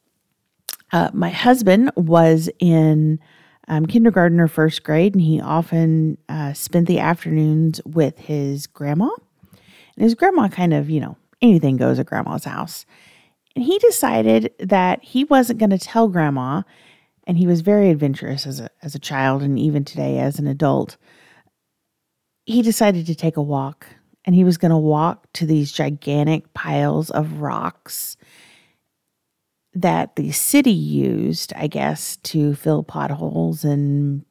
[0.93, 3.19] Uh, my husband was in
[3.67, 9.09] um, kindergarten or first grade, and he often uh, spent the afternoons with his grandma.
[9.95, 12.85] And his grandma kind of, you know, anything goes at grandma's house.
[13.57, 16.61] And he decided that he wasn't going to tell grandma,
[17.25, 20.45] and he was very adventurous as a, as a child and even today as an
[20.45, 20.95] adult.
[22.45, 23.87] He decided to take a walk,
[24.25, 28.15] and he was going to walk to these gigantic piles of rocks
[29.73, 34.23] that the city used, I guess, to fill potholes and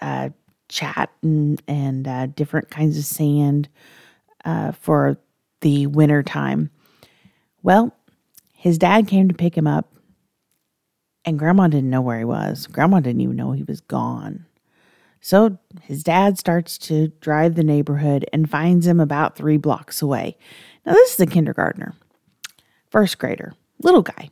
[0.00, 0.28] uh,
[0.68, 3.68] chat and, and uh, different kinds of sand
[4.44, 5.18] uh, for
[5.60, 6.70] the winter time.
[7.64, 7.92] Well,
[8.64, 9.92] his dad came to pick him up,
[11.26, 12.66] and grandma didn't know where he was.
[12.66, 14.46] Grandma didn't even know he was gone.
[15.20, 20.38] So his dad starts to drive the neighborhood and finds him about three blocks away.
[20.86, 21.92] Now, this is a kindergartner,
[22.88, 23.52] first grader,
[23.82, 24.30] little guy.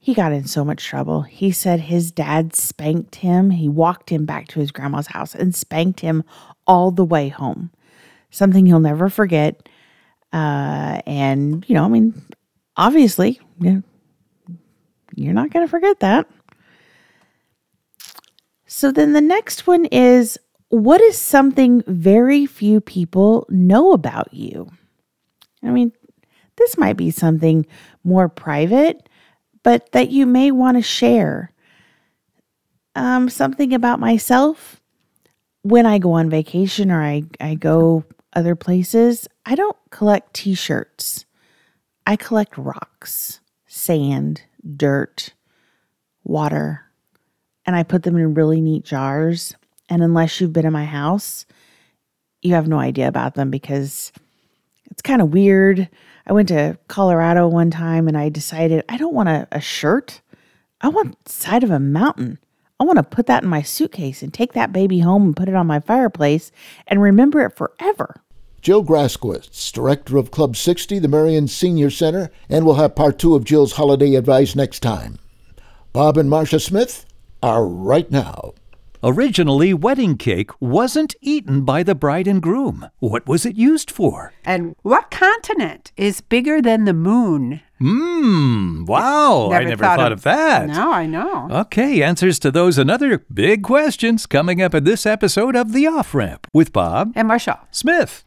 [0.00, 1.22] He got in so much trouble.
[1.22, 3.50] He said his dad spanked him.
[3.50, 6.24] He walked him back to his grandma's house and spanked him
[6.66, 7.70] all the way home.
[8.30, 9.68] Something he'll never forget.
[10.32, 12.20] Uh, and, you know, I mean,
[12.78, 16.26] obviously, you're not going to forget that.
[18.66, 24.70] So then the next one is what is something very few people know about you?
[25.62, 25.92] I mean,
[26.56, 27.66] this might be something
[28.04, 29.08] more private
[29.62, 31.52] but that you may want to share.
[32.94, 34.80] Um, something about myself
[35.62, 40.54] when I go on vacation or I, I go other places, I don't collect t
[40.54, 41.26] shirts.
[42.08, 44.40] I collect rocks, sand,
[44.78, 45.34] dirt,
[46.24, 46.86] water,
[47.66, 49.54] and I put them in really neat jars.
[49.90, 51.44] And unless you've been in my house,
[52.40, 54.10] you have no idea about them because
[54.90, 55.86] it's kind of weird.
[56.26, 60.22] I went to Colorado one time and I decided I don't want a, a shirt.
[60.80, 62.38] I want side of a mountain.
[62.80, 65.50] I want to put that in my suitcase and take that baby home and put
[65.50, 66.52] it on my fireplace
[66.86, 68.22] and remember it forever.
[68.60, 73.34] Jill Graskowitz, director of Club 60, the Marion Senior Center, and we'll have part two
[73.34, 75.18] of Jill's holiday advice next time.
[75.92, 77.06] Bob and Marcia Smith
[77.42, 78.54] are right now.
[79.00, 82.88] Originally, wedding cake wasn't eaten by the bride and groom.
[82.98, 84.32] What was it used for?
[84.44, 87.60] And what continent is bigger than the moon?
[87.80, 90.66] Mmm, wow, I never thought, of, that.
[90.68, 91.46] No, I know.
[91.48, 95.86] Okay, answers to those and other big questions coming up in this episode of The
[95.86, 97.60] Off Ramp with Bob And Marcia.
[97.70, 98.24] Smith.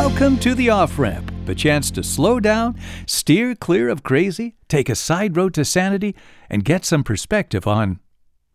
[0.00, 4.88] Welcome to the off ramp, the chance to slow down, steer clear of crazy, take
[4.88, 6.14] a side road to sanity,
[6.48, 7.98] and get some perspective on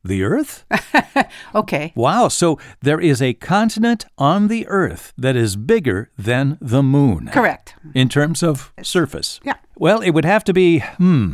[0.06, 0.66] the Earth?
[1.54, 1.92] Okay.
[1.96, 7.30] Wow, so there is a continent on the Earth that is bigger than the moon.
[7.32, 7.76] Correct.
[7.94, 9.42] In terms of surface.
[9.44, 9.58] Yeah.
[9.76, 11.34] Well, it would have to be, hmm,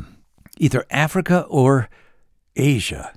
[0.57, 1.87] either Africa or
[2.55, 3.13] Asia.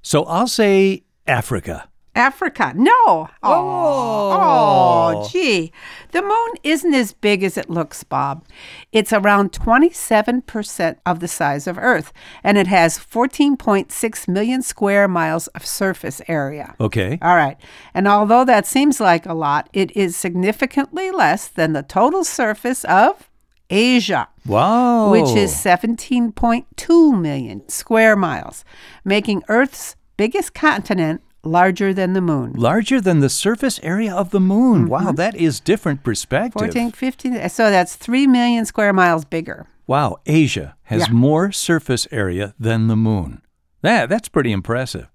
[0.00, 1.88] So I'll say Africa.
[2.14, 2.72] Africa.
[2.76, 3.28] No.
[3.42, 4.32] Oh.
[4.34, 5.72] Oh, gee.
[6.10, 8.44] The moon isn't as big as it looks, Bob.
[8.92, 12.12] It's around 27% of the size of Earth,
[12.44, 16.74] and it has 14.6 million square miles of surface area.
[16.80, 17.18] Okay.
[17.22, 17.56] All right.
[17.94, 22.84] And although that seems like a lot, it is significantly less than the total surface
[22.84, 23.30] of
[23.70, 24.28] Asia.
[24.44, 25.10] Wow.
[25.10, 28.64] Which is 17.2 million square miles,
[29.02, 32.52] making Earth's biggest continent larger than the moon.
[32.52, 34.88] Larger than the surface area of the moon.
[34.88, 35.14] Wow, mm-hmm.
[35.16, 36.60] that is different perspective.
[36.60, 39.66] 14, 15, so that's 3 million square miles bigger.
[39.86, 41.14] Wow, Asia has Yeah.
[41.14, 43.42] more surface area than the moon.
[43.82, 45.08] That that's pretty impressive.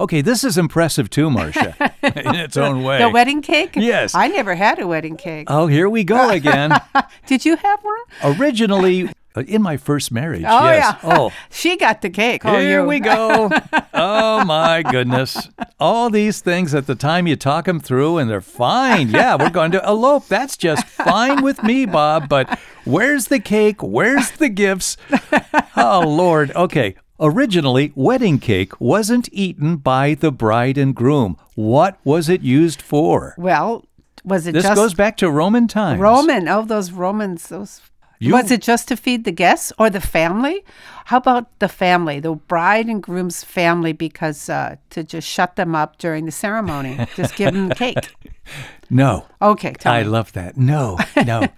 [0.00, 2.98] Okay, this is impressive too, Marcia, in its own way.
[2.98, 3.72] The wedding cake?
[3.76, 4.14] Yes.
[4.14, 5.48] I never had a wedding cake.
[5.50, 6.72] Oh, here we go again.
[7.26, 8.36] Did you have one?
[8.38, 10.44] Originally, in my first marriage.
[10.46, 10.96] Oh, yes.
[11.02, 11.16] yeah.
[11.18, 12.44] Oh, she got the cake.
[12.44, 12.86] Oh, Here you.
[12.86, 13.50] we go.
[13.94, 15.48] oh my goodness.
[15.80, 19.08] All these things at the time you talk them through and they're fine.
[19.22, 20.26] Yeah, we're going to elope.
[20.28, 22.28] That's just fine with me, Bob.
[22.28, 23.82] But where's the cake?
[23.82, 24.96] Where's the gifts?
[25.76, 26.50] Oh, Lord.
[26.56, 26.94] Okay.
[27.20, 31.36] Originally, wedding cake wasn't eaten by the bride and groom.
[31.54, 33.34] What was it used for?
[33.38, 33.86] well,
[34.24, 36.00] was it This just goes back to Roman times.
[36.00, 36.48] Roman?
[36.48, 37.48] Oh, those Romans.
[37.48, 37.80] Those.
[38.26, 40.64] You- Was it just to feed the guests or the family?
[41.06, 45.74] How about the family, the bride and groom's family, because uh, to just shut them
[45.74, 48.14] up during the ceremony, just give them the cake.
[48.90, 49.26] No.
[49.40, 50.08] Okay, tell I me.
[50.08, 50.56] love that.
[50.56, 51.48] No, no.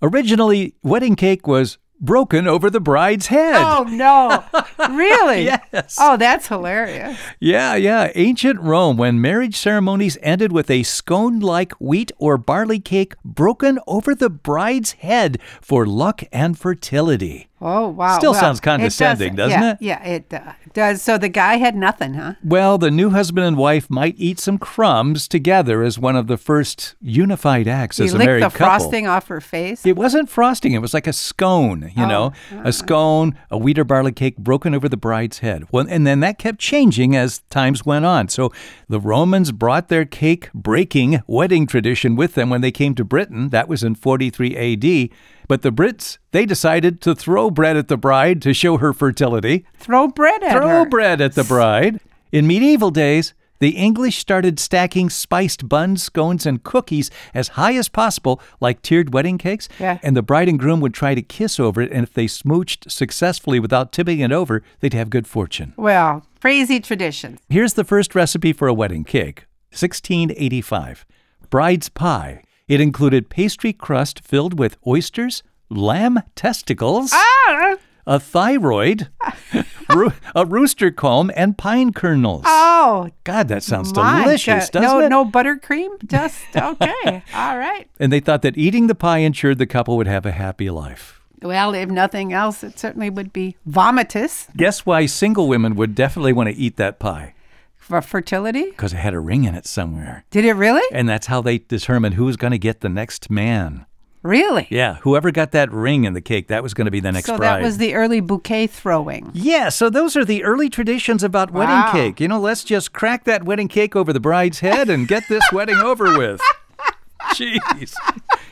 [0.00, 3.56] Originally, wedding cake was broken over the bride's head.
[3.56, 4.44] Oh no!
[4.90, 5.48] Really?
[5.72, 5.96] Yes.
[6.00, 7.18] Oh, that's hilarious.
[7.40, 8.10] Yeah, yeah.
[8.14, 13.78] Ancient Rome, when marriage ceremonies ended with a scone like wheat or barley cake broken
[13.86, 17.48] over the bride's head for luck and fertility.
[17.60, 18.18] Oh wow!
[18.18, 19.78] Still Well, sounds condescending, doesn't yeah, it?
[19.80, 21.02] Yeah, it uh, does.
[21.02, 22.34] So the guy had nothing, huh?
[22.44, 26.36] Well, the new husband and wife might eat some crumbs together as one of the
[26.36, 29.84] first unified acts He as a licked married the frosting off her face.
[29.84, 33.76] It wasn't frosting, it was like a scone, you Oh, know, a scone, a wheat
[33.80, 35.64] or barley cake broken over the bride's head.
[35.70, 38.28] Well, and then that kept changing as times went on.
[38.28, 38.52] So
[38.88, 43.48] the Romans brought their cake breaking wedding tradition with them when they came to Britain.
[43.50, 45.10] That was in 43 AD.
[45.48, 49.64] But the Brits, they decided to throw bread at the bride to show her fertility.
[49.78, 50.82] Throw bread at Throw her.
[50.82, 52.00] Throw bread at the bride.
[52.30, 57.88] In medieval days, the English started stacking spiced buns, scones, and cookies as high as
[57.88, 59.68] possible, like tiered wedding cakes.
[59.78, 59.98] Yeah.
[60.02, 62.90] And the bride and groom would try to kiss over it, and if they smooched
[62.90, 65.72] successfully without tipping it over, they'd have good fortune.
[65.76, 67.40] Well, crazy traditions.
[67.48, 71.04] Here's the first recipe for a wedding cake 1685.
[71.50, 72.42] Bride's pie.
[72.68, 77.76] It included pastry crust filled with oysters, lamb testicles, Ah!
[78.08, 79.08] A thyroid,
[79.94, 82.42] roo- a rooster comb, and pine kernels.
[82.46, 84.80] Oh, God, that sounds my delicious, God.
[84.80, 85.08] doesn't no, it?
[85.10, 85.90] no buttercream.
[86.08, 87.22] Just okay.
[87.34, 87.88] All right.
[88.00, 91.20] And they thought that eating the pie ensured the couple would have a happy life.
[91.42, 96.32] Well, if nothing else, it certainly would be vomitous Guess why single women would definitely
[96.32, 97.34] want to eat that pie?
[97.76, 98.66] for fertility.
[98.66, 100.24] Because it had a ring in it somewhere.
[100.30, 100.82] Did it really?
[100.92, 103.86] And that's how they determined who's going to get the next man.
[104.22, 104.66] Really?
[104.70, 107.26] Yeah, whoever got that ring in the cake, that was going to be the next
[107.26, 107.58] so bride.
[107.60, 109.30] that was the early bouquet throwing.
[109.32, 111.60] Yeah, so those are the early traditions about Wow.
[111.60, 112.20] wedding cake.
[112.20, 115.44] You know, let's just crack that wedding cake over the bride's head and get this
[115.52, 116.40] wedding over with.
[117.34, 117.94] Jeez.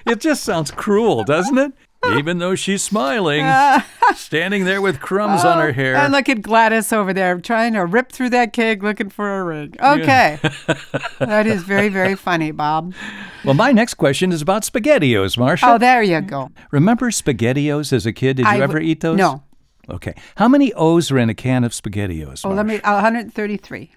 [0.07, 1.73] It just sounds cruel, doesn't it?
[2.17, 3.45] Even though she's smiling,
[4.15, 5.97] standing there with crumbs on her hair.
[5.97, 9.41] Uh, And look at Gladys over there trying to rip through that cake looking for
[9.41, 9.75] a ring.
[9.81, 10.39] Okay.
[11.19, 12.95] that is very, very funny, Bob.
[13.45, 15.67] well, my next question is about SpaghettiOs, Marcia.
[15.69, 16.51] Oh, there you go.
[16.71, 18.37] Remember SpaghettiOs as a kid?
[18.37, 19.19] Did you I ever w- eat those?
[19.19, 19.43] no.
[19.89, 20.15] Okay.
[20.37, 22.45] How many O's are in a can of SpaghettiOs?
[22.45, 23.93] Oh, let me, 133.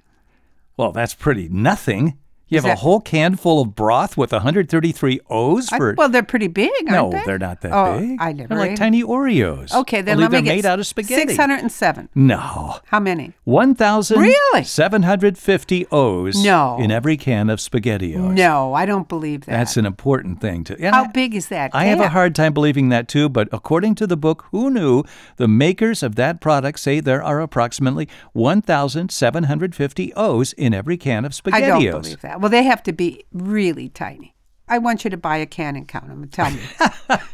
[0.77, 2.17] Well, that's pretty nothing.
[2.49, 5.93] You have a whole can full of broth with 133 O's I- for.
[5.97, 7.23] well, they're pretty big, aren't no, they?
[7.25, 8.17] they're not that oh, big.
[8.19, 9.73] I never They're like tiny Oreos.
[9.73, 11.27] Okay, then let me they're get made out of spaghetti.
[11.27, 12.09] 607.
[12.15, 12.79] No.
[12.87, 13.33] How many?
[13.43, 14.63] One thousand Really?
[14.63, 16.43] seven hundred fifty O's.
[16.43, 16.77] No.
[16.79, 18.33] In every can of SpaghettiOs.
[18.33, 19.51] No, I don't believe that.
[19.51, 20.89] That's an important thing to.
[20.89, 21.71] How big is that?
[21.73, 25.03] I have a hard time believing that too, but according to the book Who Knew,
[25.37, 31.31] the makers of that product say there are approximately 1,750 O's in every can of
[31.33, 31.53] SpaghettiOs.
[31.53, 32.38] I don't believe that.
[32.39, 34.33] Well, they have to be really tiny.
[34.67, 36.59] I want you to buy a can and count them and tell me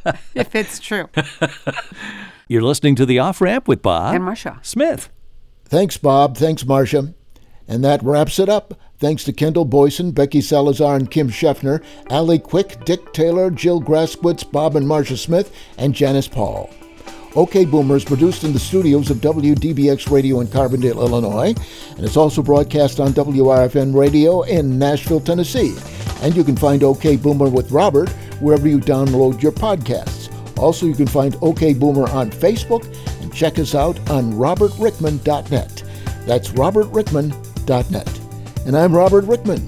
[0.36, 1.10] if it's true.
[2.48, 4.60] You're listening to the off ramp with Bob And Marcia.
[4.64, 5.10] Smith.
[5.66, 6.38] Thanks, Bob.
[6.38, 7.14] Thanks, Marcia.
[7.68, 8.74] And that wraps it up.
[9.00, 14.50] Thanks to Kendell Boysen, Becky Salazar, and Kim Shefner, Allee Quick, Dick Taylor, Jill Graskowitz,
[14.50, 16.70] Bob and Marcia Smith, and Janice Paul.
[17.36, 21.54] OK Boomer is produced in the studios of WDBX Radio in Carbondale, Illinois,
[21.98, 25.76] and it's also broadcast on WRFN Radio in Nashville, Tennessee.
[26.22, 28.10] And you can find OK Boomer with Robert
[28.40, 30.32] wherever you download your podcasts.
[30.58, 32.86] Also, you can find OK Boomer on Facebook
[33.22, 35.84] and check us out on robertrickman.net.
[36.26, 38.20] That's robertrickman.net.
[38.66, 39.68] And I'm Robert Rickman,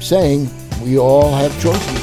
[0.00, 0.50] saying
[0.84, 1.99] we all have choices.